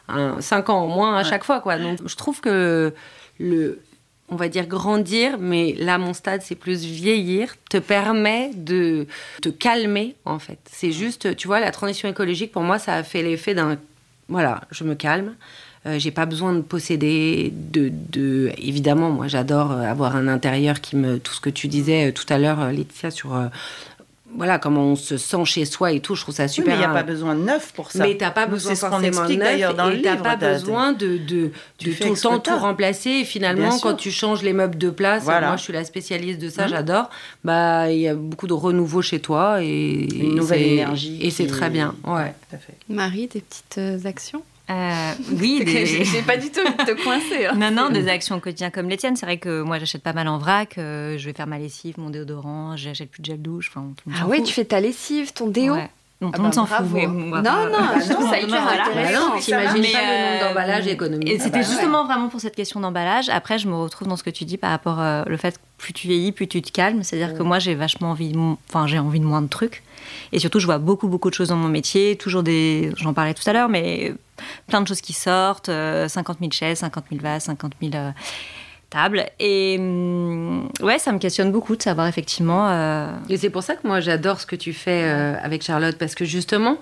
[0.08, 1.60] un, 5 ans en moins à chaque fois.
[1.60, 1.78] Quoi.
[1.78, 2.94] Donc, je trouve que
[3.38, 3.80] le,
[4.28, 9.06] on va dire grandir, mais là, mon stade, c'est plus vieillir, te permet de
[9.42, 10.58] te calmer, en fait.
[10.70, 13.78] C'est juste, tu vois, la transition écologique, pour moi, ça a fait l'effet d'un
[14.28, 15.34] voilà, je me calme.
[15.86, 18.50] Euh, j'ai pas besoin de posséder de, de...
[18.58, 22.12] évidemment moi j'adore euh, avoir un intérieur qui me tout ce que tu disais euh,
[22.12, 23.40] tout à l'heure Laetitia sur
[24.36, 26.78] voilà comment on se sent chez soi et tout je trouve ça super mais il
[26.80, 28.04] n'y a pas besoin de neuf pour ça.
[28.04, 31.52] Mais t'as pas besoin forcément de neuf dans et t'as pas besoin de, de,
[31.84, 33.10] de tout le temps tout remplacer.
[33.10, 36.48] Et finalement quand tu changes les meubles de place moi je suis la spécialiste de
[36.48, 36.70] ça mmh.
[36.70, 37.08] j'adore.
[37.44, 41.46] Bah il y a beaucoup de renouveau chez toi et une nouvelle énergie et c'est
[41.46, 41.94] très bien.
[42.04, 42.34] ouais.
[42.88, 44.42] Marie des petites actions?
[44.70, 45.86] Euh, oui, des...
[45.86, 47.46] j'ai pas du tout envie de te coincer.
[47.46, 47.54] Hein.
[47.56, 49.16] Non, non, des actions quotidiennes comme les tiennes.
[49.16, 50.76] C'est vrai que moi, j'achète pas mal en vrac.
[50.76, 52.76] Euh, je vais faire ma lessive, mon déodorant.
[52.76, 53.70] J'achète plus de gel douche.
[53.70, 53.86] Enfin,
[54.20, 55.74] ah ouais, tu fais ta lessive, ton déo.
[55.74, 55.88] Ouais.
[56.20, 56.84] Non, tout le monde s'en fout.
[56.84, 57.42] non, non,
[58.04, 59.38] je trouve ça hyper intéressant.
[59.38, 61.28] T'imagines pas le nombre d'emballages économiques.
[61.30, 63.28] Et c'était justement vraiment pour cette question d'emballage.
[63.28, 65.92] Après, je me retrouve dans ce que tu dis par rapport au fait que plus
[65.92, 67.04] tu vieillis, plus tu te calmes.
[67.04, 68.32] C'est-à-dire que moi, j'ai vachement envie,
[68.68, 69.84] enfin, j'ai envie de moins de trucs.
[70.32, 72.16] Et surtout, je vois beaucoup, beaucoup de choses dans mon métier.
[72.16, 74.12] Toujours des, j'en parlais tout à l'heure, mais
[74.66, 75.66] plein de choses qui sortent.
[75.66, 76.06] 50 euh,
[76.40, 78.10] 000 chaises, 50 000 vases, 50 000 euh,
[78.90, 79.26] tables.
[79.38, 82.68] Et hum, ouais, ça me questionne beaucoup de savoir effectivement.
[82.70, 85.04] Euh, Et c'est pour ça que moi, j'adore ce que tu fais
[85.42, 86.78] avec Charlotte, parce que justement,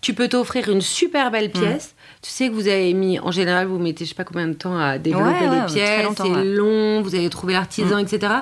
[0.00, 1.52] tu peux t'offrir une super belle mm.
[1.52, 1.94] pièce.
[2.22, 4.54] Tu sais que vous avez mis, en général, vous mettez je sais pas combien de
[4.54, 8.00] temps à développer les pièces, c'est long, vous avez trouvé l'artisan, mm.
[8.00, 8.32] etc.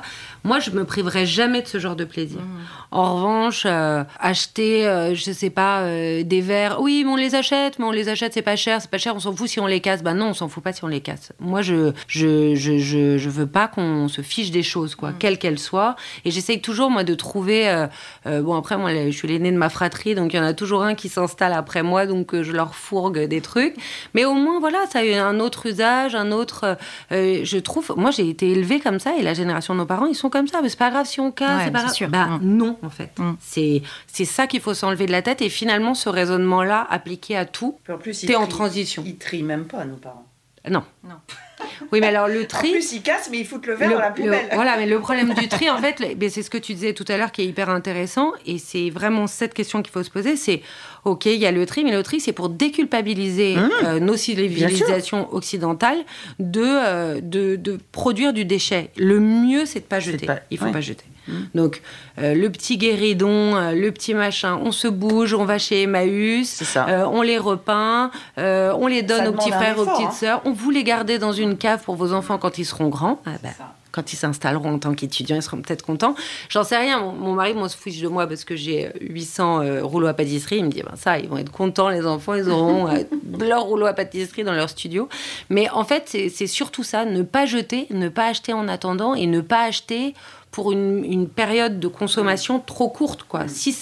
[0.44, 2.40] Moi, je me priverai jamais de ce genre de plaisir.
[2.40, 2.58] Mmh.
[2.90, 7.34] En revanche, euh, acheter, euh, je sais pas, euh, des verres, oui, mais on les
[7.34, 9.60] achète, mais on les achète, c'est pas cher, c'est pas cher, on s'en fout si
[9.60, 10.02] on les casse.
[10.02, 11.32] Ben non, on s'en fout pas si on les casse.
[11.38, 15.18] Moi, je je, je, je, je veux pas qu'on se fiche des choses, quoi, mmh.
[15.18, 15.96] quelles qu'elles soient.
[16.24, 17.86] Et j'essaye toujours, moi, de trouver.
[18.24, 20.82] bon, après, moi, je suis l'aînée de ma fratrie, donc il y en a toujours
[20.82, 23.74] un qui s'installe après moi, donc je leur fourgue des trucs.
[24.14, 26.78] Mais au moins, voilà, ça a eu un autre usage, un autre.
[27.10, 30.14] je trouve, moi, j'ai été élevée comme ça, et la génération de nos parents, ils
[30.14, 31.94] sont comme ça, mais c'est pas grave si on casse, c'est pas grave.
[31.94, 32.08] Sûr.
[32.08, 32.40] Bah, mm.
[32.42, 33.18] non, en fait.
[33.18, 33.32] Mm.
[33.40, 37.44] C'est c'est ça qu'il faut s'enlever de la tête et finalement ce raisonnement-là appliqué à
[37.44, 37.78] tout.
[37.88, 39.02] En plus, t'es en transition.
[39.06, 40.26] Ils trient même pas nos parents.
[40.68, 40.84] Non.
[41.04, 41.16] Non.
[41.92, 42.68] Oui, mais alors le tri.
[42.68, 44.48] En plus, ils cassent, mais ils foutent le verre dans la poubelle.
[44.52, 47.16] voilà, mais le problème du tri, en fait, c'est ce que tu disais tout à
[47.16, 48.32] l'heure qui est hyper intéressant.
[48.46, 50.62] Et c'est vraiment cette question qu'il faut se poser c'est
[51.04, 53.70] OK, il y a le tri, mais le tri, c'est pour déculpabiliser mmh.
[53.84, 56.04] euh, nos civilisations occidentales
[56.38, 58.90] de, euh, de, de, produire du déchet.
[58.96, 60.26] Le mieux, c'est de pas jeter.
[60.50, 61.04] Il faut pas jeter.
[61.28, 61.32] Mmh.
[61.54, 61.82] Donc,
[62.18, 67.22] euh, le petit guéridon, le petit machin, on se bouge, on va chez Emmaüs, on
[67.22, 70.10] les repeint, on les donne aux petits frères, aux petites hein.
[70.10, 70.42] sœurs.
[70.44, 73.20] On vous les garder dans une cave pour vos enfants quand ils seront grands.
[73.26, 73.50] Ah bah,
[73.98, 76.14] quand ils s'installeront en tant qu'étudiants, ils seront peut-être contents.
[76.48, 77.00] J'en sais rien.
[77.00, 80.58] Mon, mari, moi, se fiche de moi parce que j'ai 800 euh, rouleaux à pâtisserie.
[80.58, 83.02] Il me dit, ben ça, ils vont être contents, les enfants, ils auront euh,
[83.40, 85.08] leur rouleau à pâtisserie dans leur studio.
[85.48, 89.26] Mais en fait, c'est surtout ça, ne pas jeter, ne pas acheter en attendant et
[89.26, 90.14] ne pas acheter
[90.58, 93.22] pour une, période de consommation trop courte.
[93.22, 93.46] Quoi.
[93.46, 93.72] Si,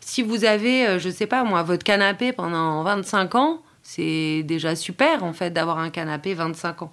[0.00, 4.76] si vous avez, euh, je sais pas moi, votre canapé pendant 25 ans, c'est déjà
[4.76, 6.92] super en fait d'avoir un canapé 25 ans.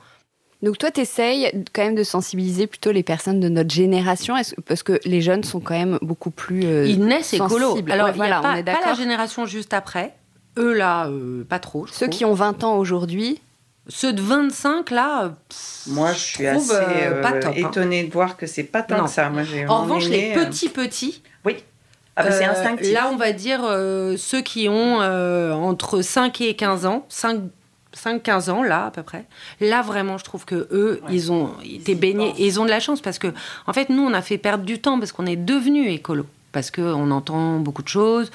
[0.62, 4.84] Donc toi, tu essayes quand même de sensibiliser plutôt les personnes de notre génération, parce
[4.84, 7.78] que les jeunes sont quand même beaucoup plus euh, Ils naissent écolo.
[7.90, 10.16] Alors voilà, on est pas la génération juste après.
[10.58, 11.88] Eux là, euh, pas trop.
[11.88, 13.42] Ceux qui ont 20 ans aujourd'hui.
[13.90, 15.34] Ceux de 25 là.
[15.88, 17.70] Moi, je suis assez euh, pas top, hein.
[17.70, 19.30] étonnée de voir que c'est pas tant que ça.
[19.30, 21.22] Moi, en revanche, les petits petits.
[21.44, 21.58] Oui.
[22.16, 22.94] Ah bah, c'est instinctif.
[22.94, 23.62] Là, on va dire
[24.18, 27.42] ceux qui ont entre 5 et 15 ans, 5
[27.96, 29.26] 5-15 ans, là, à peu près.
[29.60, 32.80] Là, vraiment, je trouve que eux, ils ont été baignés et ils ont de la
[32.80, 33.28] chance parce que,
[33.68, 36.26] en fait, nous, on a fait perdre du temps parce qu'on est devenus écolo.
[36.52, 38.32] Parce qu'on entend beaucoup de choses.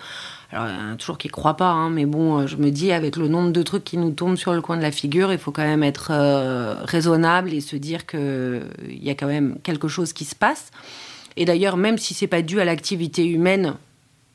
[0.52, 2.56] Alors, il y en a toujours qui ne croient pas, hein, mais bon, euh, je
[2.56, 4.92] me dis, avec le nombre de trucs qui nous tombent sur le coin de la
[4.92, 9.26] figure, il faut quand même être euh, raisonnable et se dire qu'il y a quand
[9.26, 10.70] même quelque chose qui se passe.
[11.36, 13.74] Et d'ailleurs, même si c'est pas dû à l'activité humaine,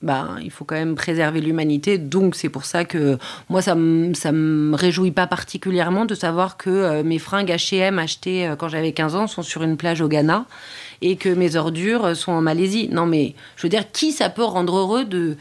[0.02, 1.98] bah, il faut quand même préserver l'humanité.
[1.98, 3.18] Donc c'est pour ça que
[3.50, 8.48] moi, ça ne me réjouit pas particulièrement de savoir que euh, mes fringues H&M achetées
[8.48, 10.46] euh, quand j'avais 15 ans sont sur une plage au Ghana
[11.02, 12.90] et que mes ordures sont en Malaisie.
[12.92, 15.38] Non mais, je veux dire, qui ça peut rendre heureux de...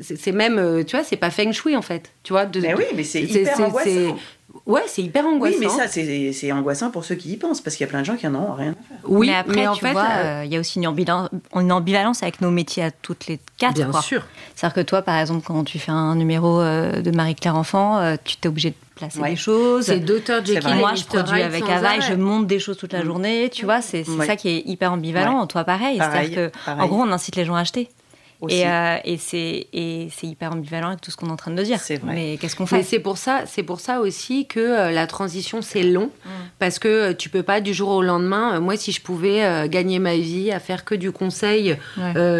[0.00, 2.12] C'est même, euh, tu vois, c'est pas feng shui en fait.
[2.22, 4.16] Tu vois, de, mais oui, mais c'est hyper angoissant.
[4.66, 5.56] Ouais, c'est hyper angoissant.
[5.58, 8.00] Oui, mais ça, c'est angoissant pour ceux qui y pensent, parce qu'il y a plein
[8.00, 8.96] de gens qui en ont rien à faire.
[9.04, 12.40] Oui, mais après, en tu fait, vois, euh, il y a aussi une ambivalence, avec
[12.40, 13.74] nos métiers à toutes les quatre.
[13.74, 14.22] Bien sûr.
[14.54, 18.16] C'est-à-dire que toi, par exemple, quand tu fais un numéro euh, de Marie-Claire Enfant, euh,
[18.22, 19.86] tu t'es obligé de placer des choses.
[19.86, 23.06] C'est d'auteurs Jekyll Moi, je produis avec Ava je monte des choses toute la mm.
[23.06, 23.50] journée.
[23.50, 25.46] Tu vois, c'est ça qui est hyper ambivalent.
[25.46, 25.98] Toi, pareil.
[25.98, 27.88] C'est-à-dire que, en gros, on incite les gens à acheter.
[28.48, 31.78] Et, euh, et c'est hyper ambivalent avec tout ce qu'on est en train de dire.
[31.78, 31.98] Vrai.
[32.04, 32.82] Mais qu'est-ce qu'on fait?
[32.82, 36.30] C'est pour ça, c'est pour ça aussi que euh, la transition c'est long, mm.
[36.58, 38.58] parce que euh, tu peux pas du jour au lendemain.
[38.60, 41.76] moi, si je pouvais gagner ma vie à faire que du conseil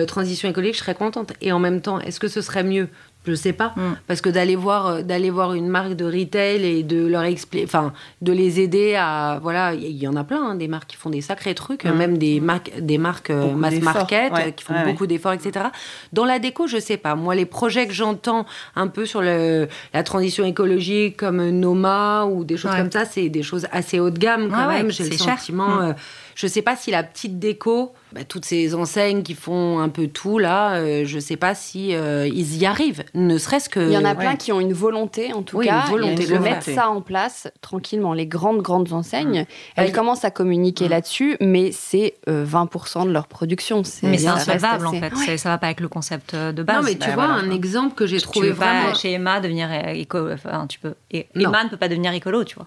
[0.07, 1.32] transition écologique, je serais contente.
[1.40, 2.88] Et en même temps, est-ce que ce serait mieux?
[3.27, 3.73] Je sais pas.
[3.77, 3.97] Mm.
[4.07, 7.64] parce que d'aller voir euh, d'aller voir une marque de retail et de leur expliquer
[7.64, 10.97] enfin de les aider à voilà il y, en a plein hein, des marques qui
[10.97, 11.93] font des sacrés trucs mm.
[11.93, 15.66] même des marques des marques euh, mass market qui font beaucoup d'efforts etc
[16.12, 17.14] dans la déco je sais pas.
[17.14, 18.47] Moi les projets que j'entends
[18.77, 23.29] un peu sur le, la transition écologique comme Noma ou des choses comme ça c'est
[23.29, 24.91] des choses assez haut de gamme quand même.
[24.91, 25.95] J'ai le sentiment mm.
[26.35, 29.89] Je ne sais pas si la petite déco, bah, toutes ces enseignes qui font un
[29.89, 33.05] peu tout là, euh, je ne sais pas si euh, ils y arrivent.
[33.14, 33.80] Ne serait-ce que.
[33.80, 36.39] Il y en a plein qui ont une volonté, en tout cas, une volonté de
[36.39, 38.14] mettre ça en place tranquillement.
[38.14, 39.76] Les grandes grandes enseignes, mmh.
[39.76, 40.91] elles commencent à communiquer mmh.
[40.91, 43.83] là-dessus, mais c'est 20% euh, de leur production.
[44.03, 45.37] Mais c'est insolvable en fait.
[45.37, 46.76] Ça va pas avec le concept de base.
[46.76, 48.91] Non, mais tu bah, vois un exemple que j'ai trouvé tu vraiment.
[48.91, 50.33] Pas chez Emma devenir écolo.
[50.33, 50.95] Enfin, tu peux.
[51.11, 52.66] Emma ne peut pas devenir écolo, tu vois.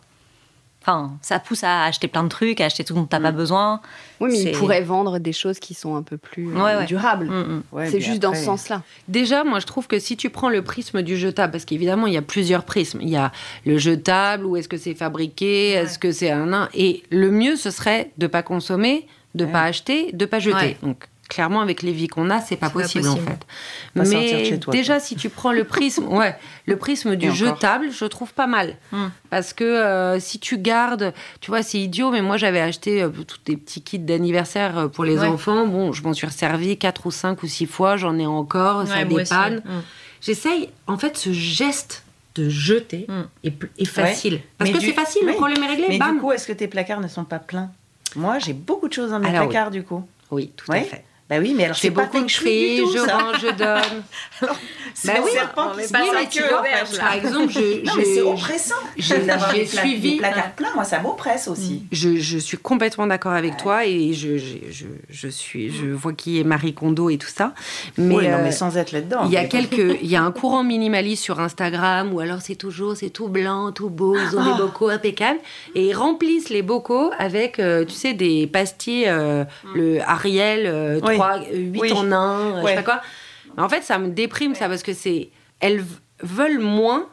[0.88, 3.32] Enfin, ça pousse à acheter plein de trucs, à acheter tout dont tu n'as pas
[3.32, 3.36] mm.
[3.36, 3.82] besoin.
[4.20, 7.26] Oui, mais ils pourraient vendre des choses qui sont un peu plus euh, durables.
[7.26, 7.86] Mm, mm.
[7.88, 8.84] c'est juste dans ce sens-là.
[9.08, 12.14] Déjà, moi, je trouve que si tu prends le prisme du jetable, parce qu'évidemment, il
[12.14, 13.00] y a plusieurs prismes.
[13.02, 13.32] Il y a
[13.66, 16.70] le jetable, où est-ce que c'est fabriqué, est-ce que c'est un...
[16.76, 20.78] Et le mieux, ce serait de pas consommer, de pas acheter, de pas jeter.
[20.84, 23.46] Donc, clairement avec les vies qu'on a c'est pas, possible, en fait.
[23.96, 28.48] Mais déjà si tu prends le prisme ouais le prisme du jetable je trouve pas
[28.48, 28.76] mal.
[28.92, 29.08] Hmm.
[29.30, 33.10] parce que euh, si tu gardes tu vois c'est idiot mais moi j'avais acheté euh,
[33.10, 35.68] tous des petits kits d'anniversaire euh, pour les enfants.
[35.68, 39.04] Bon je m'en suis resservi quatre ou cinq ou six fois j'en ai encore ça
[39.04, 39.62] dépanne.
[39.66, 39.82] Hmm.
[40.22, 42.04] j'essaye en fait ce geste
[42.36, 43.48] de jeter hmm.
[43.78, 44.42] est, facile.
[44.58, 47.02] Parce que c'est facile le problème est réglé mais du coup est-ce que tes placards
[47.02, 47.72] ne sont pas pleins?
[48.16, 50.08] Moi j'ai beaucoup de choses dans mes placards du coup.
[50.30, 53.48] Oui tout à fait bah oui, mais alors c'est beaucoup de fais, je rends, je
[53.48, 54.04] donne.
[54.44, 54.56] alors,
[55.06, 56.64] bah oui, serpent qui pas oui, tu vois,
[57.00, 58.76] par exemple, je, non, mais c'est oppressant.
[58.96, 61.82] J'ai suivi des placards pleins, moi ça m'oppresse aussi.
[61.92, 61.96] Mm.
[61.96, 66.40] Je, je, suis complètement d'accord avec toi et je, je, je, suis, je vois qui
[66.40, 67.54] est Marie Kondo et tout ça.
[67.98, 69.24] Mais, oui, non, mais euh, sans être là-dedans.
[69.26, 72.56] Il y a quelques, il y a un courant minimaliste sur Instagram où alors c'est
[72.56, 74.58] toujours, c'est tout blanc, tout beau, ils ont des ah.
[74.60, 75.40] bocaux impeccables
[75.74, 79.76] et ils remplissent les bocaux avec, euh, tu sais, des pastilles, euh, mm.
[79.76, 81.02] le Ariel.
[81.52, 83.02] 8 en 1, je sais pas quoi.
[83.58, 85.30] en fait, ça me déprime ça parce que c'est.
[85.60, 85.84] Elles
[86.22, 87.08] veulent moins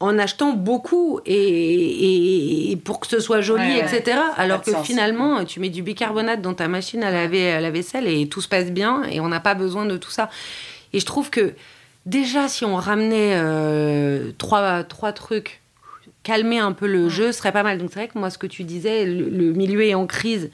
[0.00, 4.18] en achetant beaucoup et, pour que ce soit joli, etc.
[4.36, 8.28] Alors que finalement, tu mets du bicarbonate dans ta machine à laver la vaisselle et
[8.28, 10.28] tout se passe bien et on n'a pas besoin de tout ça.
[10.92, 11.54] Et je trouve que
[12.04, 15.60] déjà, si on ramenait euh, trois, trois trucs,
[16.24, 17.78] calmer un peu le jeu, ce serait pas mal.
[17.78, 20.50] Donc c'est vrai que moi, ce que tu disais, le milieu est en crise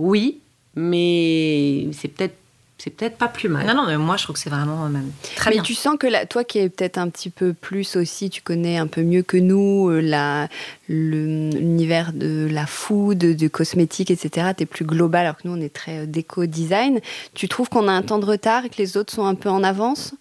[0.00, 0.40] oui,
[0.74, 2.34] mais c'est peut-être
[2.82, 3.66] c'est peut-être pas plus mal.
[3.66, 6.06] Non, non, mais moi je trouve que c'est vraiment même très mais tu sens que
[6.06, 9.22] là, toi qui es peut-être un petit peu plus aussi, tu connais un peu mieux
[9.22, 10.46] que nous euh,
[10.88, 14.52] l'univers de la food, de cosmétique, etc.
[14.56, 17.00] Tu es plus global alors que nous on est très euh, déco-design.
[17.34, 19.50] Tu trouves qu'on a un temps de retard et que les autres sont un peu
[19.50, 20.14] en avance?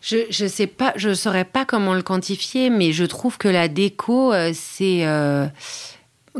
[0.00, 3.68] Je je sais pas, je saurais pas comment le quantifier, mais je trouve que la
[3.68, 5.06] déco, euh, c'est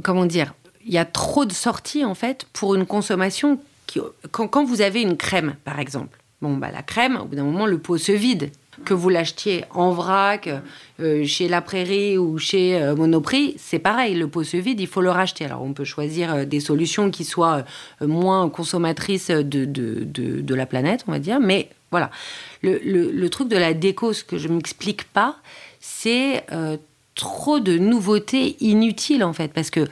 [0.02, 0.52] comment dire,
[0.84, 3.58] il y a trop de sorties en fait pour une consommation
[4.30, 7.66] quand, vous avez une crème, par exemple, bon, bah, la crème, au bout d'un moment,
[7.66, 8.50] le pot se vide.
[8.84, 10.50] Que vous l'achetiez en vrac,
[10.98, 14.88] euh, chez La Prairie ou chez euh, Monoprix, c'est pareil, le pot se vide, il
[14.88, 15.44] faut le racheter.
[15.44, 17.62] Alors on peut choisir euh, des solutions qui soient
[18.00, 22.10] moins consommatrices de, de, la planète, on va dire, mais voilà.
[22.62, 25.36] Le, le, truc de la déco, ce que je m'explique pas,
[25.78, 26.44] c'est
[27.14, 29.86] trop de nouveautés inutiles en fait, parce que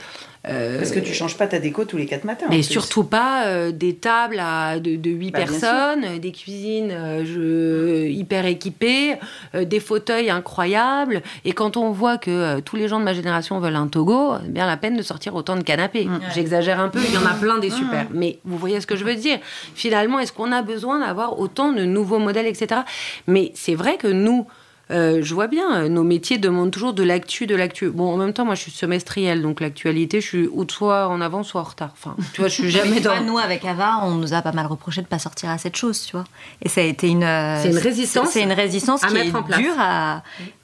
[0.48, 2.46] euh, Parce que tu changes pas ta déco tous les quatre matins.
[2.50, 8.08] Mais surtout pas euh, des tables à de, de 8 bah, personnes, des cuisines euh,
[8.10, 9.16] hyper équipées,
[9.54, 11.22] des fauteuils incroyables.
[11.44, 14.66] Et quand on voit que tous les gens de ma génération veulent un Togo, bien
[14.66, 16.06] la peine de sortir autant de canapés.
[16.06, 16.20] Mm.
[16.34, 17.74] J'exagère un peu, il y en a plein des mm.
[17.74, 18.06] super.
[18.12, 19.38] Mais vous voyez ce que je veux dire
[19.74, 22.82] Finalement, est-ce qu'on a besoin d'avoir autant de nouveaux modèles, etc.
[23.26, 24.46] Mais c'est vrai que nous,
[24.90, 27.88] euh, je vois bien, nos métiers demandent toujours de l'actu, de l'actu.
[27.88, 31.20] Bon, en même temps, moi, je suis semestrielle, donc l'actualité, je suis ou soit en
[31.20, 31.90] avance, soit en retard.
[31.92, 33.22] Enfin, tu vois, je suis jamais dans.
[33.22, 36.04] nous, avec Ava, on nous a pas mal reproché de pas sortir à cette chose,
[36.04, 36.24] tu vois.
[36.60, 37.20] Et ça a été une.
[37.62, 38.30] c'est une résistance.
[38.30, 39.60] C'est une résistance à qui mettre est en place.
[39.60, 40.22] dure à.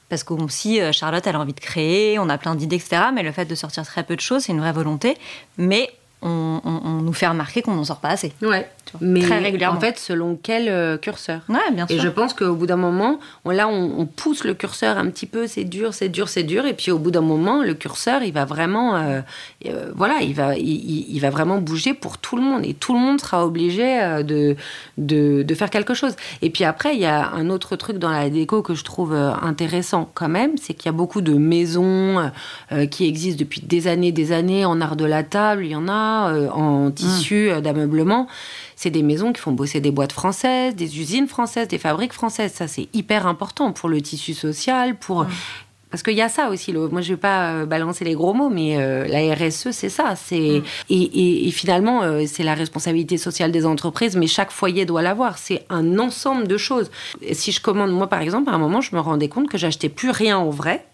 [0.08, 3.02] Parce que si euh, Charlotte, elle a envie de créer, on a plein d'idées, etc.
[3.14, 5.16] Mais le fait de sortir très peu de choses, c'est une vraie volonté.
[5.58, 5.90] Mais
[6.22, 6.60] on,
[7.02, 8.32] nous fait remarquer qu'on n'en sort pas assez.
[8.42, 8.68] Ouais.
[9.00, 9.76] Mais très régulièrement.
[9.76, 11.96] En fait, selon quel euh, curseur Ouais, bien sûr.
[11.96, 15.26] Et je pense qu'au bout d'un moment, on, là, on, pousse le curseur un petit
[15.26, 16.66] peu, c'est dur, c'est dur, c'est dur.
[16.66, 19.20] Et puis au bout d'un moment, le curseur, il va vraiment, euh,
[19.66, 22.64] euh, voilà, il va, il, va vraiment bouger pour tout le monde.
[22.64, 24.56] Et tout le monde sera obligé de,
[24.96, 26.14] de, de, faire quelque chose.
[26.42, 29.14] Et puis après, il y a un autre truc dans la déco que je trouve
[29.14, 32.30] intéressant quand même, c'est qu'il y a beaucoup de maisons
[32.90, 35.64] qui existent depuis des années, des années en art de la table.
[35.64, 38.26] Il y en a en tissu euh, d'ameublement.
[38.80, 42.52] C'est des maisons qui font bosser des boîtes françaises, des usines françaises, des fabriques françaises.
[42.52, 45.26] Ça, c'est hyper important pour le tissu social, pour...
[45.90, 46.72] Parce qu'il y a ça aussi.
[46.72, 48.76] Moi, je ne vais pas euh, balancer les gros mots, mais
[49.08, 50.14] la RSE, c'est ça.
[50.14, 55.38] C'est et, finalement, c'est la responsabilité sociale des entreprises, mais chaque foyer doit l'avoir.
[55.38, 56.88] C'est un ensemble de choses.
[57.32, 59.88] si je commande, moi, par exemple, à un moment, je me rendais compte que j'achetais
[59.88, 60.86] plus rien en vrai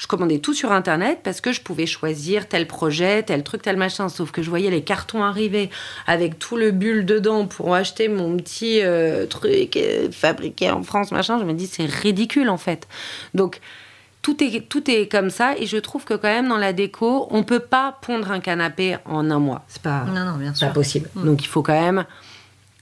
[0.00, 3.76] je commandais tout sur Internet parce que je pouvais choisir tel projet, tel truc, tel
[3.76, 4.08] machin.
[4.08, 5.68] Sauf que je voyais les cartons arriver
[6.06, 11.12] avec tout le bulle dedans pour acheter mon petit euh, truc euh, fabriqué en France,
[11.12, 11.38] machin.
[11.38, 12.88] Je me dis, c'est ridicule en fait.
[13.34, 13.60] Donc,
[14.22, 17.28] tout est, tout est comme ça et je trouve que quand même dans la déco,
[17.30, 19.66] on peut pas pondre un canapé en un mois.
[19.68, 20.06] C'est pas,
[20.60, 21.10] pas possible.
[21.14, 21.24] Mm.
[21.26, 22.06] Donc il faut quand même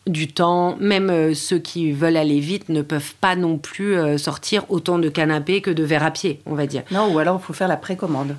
[0.08, 0.76] du temps.
[0.80, 4.98] Même euh, ceux qui veulent aller vite ne peuvent pas non plus euh, sortir autant
[4.98, 6.82] de canapés que de verres à pied, on va dire.
[6.90, 8.36] Non, ou alors il faut faire la précommande.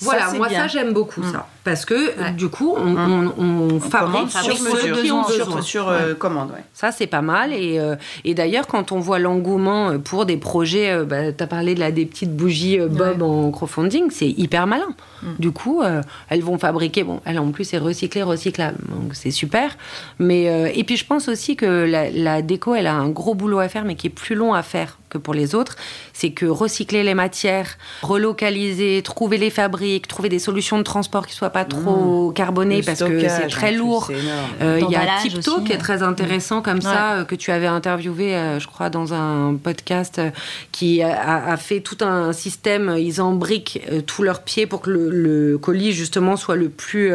[0.00, 1.32] Voilà, moi ça j'aime beaucoup mm.
[1.32, 1.48] ça.
[1.68, 6.52] Parce que du coup, on, on, fabrique sur mesure, sur, euh, commande.
[6.72, 7.52] Ça c'est pas mal.
[7.52, 7.94] Et, euh,
[8.24, 11.80] et d'ailleurs, quand on voit l'engouement euh, pour des projets, bah, tu as parlé de
[11.80, 14.88] la, des petites bougies Bob en crowdfunding, c'est hyper malin.
[15.22, 15.26] Mm.
[15.38, 15.82] Du coup,
[16.30, 19.76] elles vont fabriquer, bon, elle en plus c'est recyclé, recyclable, donc c'est super.
[20.18, 20.44] Mais,
[20.74, 23.68] et puis je pense aussi que la, la déco, elle a un gros boulot à
[23.68, 25.76] faire, mais qui est plus long à faire que pour les autres,
[26.12, 31.34] c'est que recycler les matières, relocaliser, trouver les fabriques, trouver des solutions de transport qui
[31.34, 32.34] soient pas trop mmh.
[32.34, 34.10] carbonées parce que c'est très lourd.
[34.60, 37.66] Euh, il y a Tipto qui est très intéressant comme ça euh, que tu avais
[37.66, 40.20] interviewé, euh, je crois, dans un podcast
[40.72, 42.94] qui a, fait tout un système.
[42.98, 47.12] Ils embriquent tous leurs pieds pour que le, colis justement soit le plus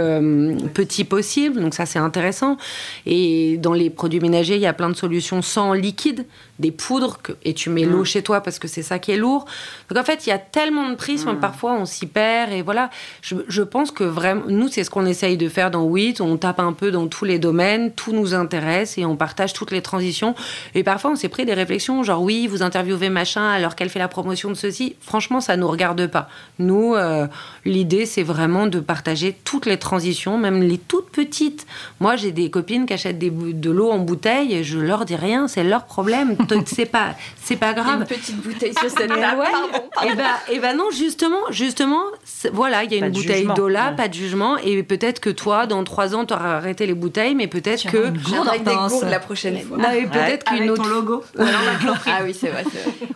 [0.73, 1.61] petit possible.
[1.61, 2.57] Donc ça c'est intéressant.
[3.05, 6.25] Et dans les produits ménagers, il y a plein de solutions sans liquide,
[6.59, 8.05] des poudres et tu mets l'eau mm.
[8.05, 9.45] chez toi parce que c'est ça qui est lourd.
[9.93, 11.39] Donc en fait, il y a tellement de prismes, mm.
[11.39, 12.89] parfois on s'y perd et voilà.
[13.21, 16.15] Je, pense que vraiment, nous, c'est ce qu'on essaye de faire dans WIT.
[16.19, 19.71] On tape un peu dans tous les domaines, tout nous intéresse et on partage toutes
[19.71, 20.35] les transitions.
[20.73, 23.99] Et parfois, on s'est pris des réflexions, genre oui, vous interviewez machin alors qu'elle fait
[23.99, 24.95] la promotion de ceci.
[24.99, 26.27] Franchement, ça nous regarde pas.
[26.59, 27.27] Nous, euh,
[27.65, 31.65] l'idée, c'est vraiment de partager toutes les transitions, même les toutes petites.
[31.99, 35.15] Moi, j'ai des copines qui achètent des, de l'eau en bouteille, et je leur dis
[35.15, 36.35] rien, c'est leur problème.
[36.65, 38.01] c'est pas, c'est pas grave.
[38.01, 39.43] Une petite bouteille sur cette table.
[40.03, 42.03] Et ben, et ben non, justement, justement,
[42.51, 44.57] voilà, il y a une bouteille d'eau là, pas de jugement.
[44.57, 48.11] Et peut-être que toi, dans trois ans, tu auras arrêté les bouteilles, mais peut-être que.
[48.27, 49.77] J'aurai des gourdes la prochaine fois.
[49.77, 50.83] Non, peut-être qu'une autre.
[50.83, 51.23] Ton logo.
[51.39, 52.63] ah oui, c'est vrai,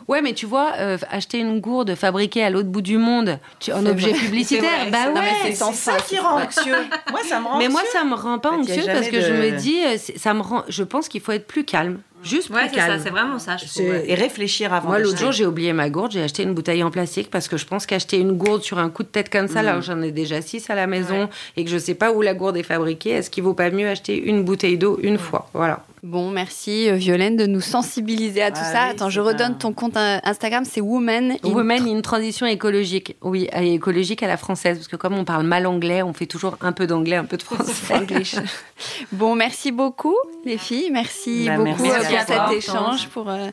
[0.07, 3.74] Ouais, mais tu vois, euh, acheter une gourde fabriquée à l'autre bout du monde, tu,
[3.74, 5.53] en objet publicitaire, bah ouais.
[5.53, 6.76] C'est ça qui rend anxieux.
[7.11, 9.57] moi, ça me rend Mais moi, ça me rend pas anxieux parce que je me
[9.57, 10.63] dis, euh, ça me rend.
[10.70, 11.99] Je pense qu'il faut être plus calme.
[12.24, 13.57] Juste ouais, c'est ça, c'est vraiment ça.
[13.80, 14.89] Et réfléchir avant.
[14.89, 16.11] Moi, l'autre jour, j'ai oublié ma gourde.
[16.11, 18.89] J'ai acheté une bouteille en plastique parce que je pense qu'acheter une gourde sur un
[18.89, 19.82] coup de tête comme ça, là, mm.
[19.82, 22.57] j'en ai déjà six à la maison et que je sais pas où la gourde
[22.57, 25.49] est fabriquée, est-ce qu'il vaut pas mieux acheter une bouteille d'eau une fois?
[25.53, 25.86] Voilà.
[26.04, 28.82] Bon, merci euh, Violaine de nous sensibiliser à tout ah ça.
[28.84, 31.50] Attends, je redonne ton compte Instagram, c'est Woman in...
[31.50, 33.16] Woman in Transition écologique.
[33.22, 36.58] Oui, écologique à la française, parce que comme on parle mal anglais, on fait toujours
[36.62, 38.06] un peu d'anglais, un peu de français.
[39.12, 43.50] bon, merci beaucoup les filles, merci bah, beaucoup euh, pour cet échange, pour euh,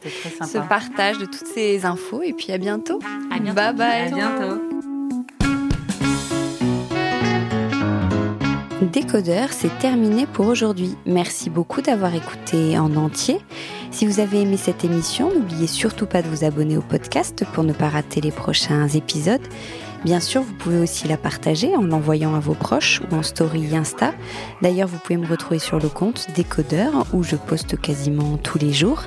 [0.47, 3.01] ce partage de toutes ces infos, et puis à bientôt.
[3.31, 3.55] À bientôt.
[3.55, 4.13] Bye bye.
[4.13, 4.74] À bientôt.
[8.83, 10.97] Décodeur, c'est terminé pour aujourd'hui.
[11.07, 13.39] Merci beaucoup d'avoir écouté en entier.
[13.93, 17.62] Si vous avez aimé cette émission, n'oubliez surtout pas de vous abonner au podcast pour
[17.62, 19.47] ne pas rater les prochains épisodes.
[20.05, 23.75] Bien sûr, vous pouvez aussi la partager en l'envoyant à vos proches ou en story
[23.77, 24.12] Insta.
[24.61, 28.72] D'ailleurs, vous pouvez me retrouver sur le compte Décodeur où je poste quasiment tous les
[28.72, 29.05] jours.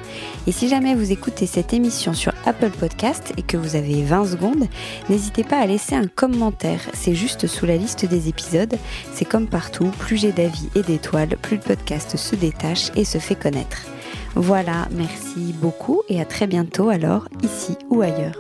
[0.48, 4.26] Et si jamais vous écoutez cette émission sur Apple Podcast et que vous avez 20
[4.26, 4.68] secondes,
[5.10, 6.80] n'hésitez pas à laisser un commentaire.
[6.93, 8.76] C'est juste sous la liste des épisodes.
[9.14, 13.18] C'est comme partout, plus j'ai d'avis et d'étoiles, plus le podcast se détache et se
[13.18, 13.82] fait connaître.
[14.36, 18.39] Voilà, merci beaucoup et à très bientôt alors, ici ou ailleurs.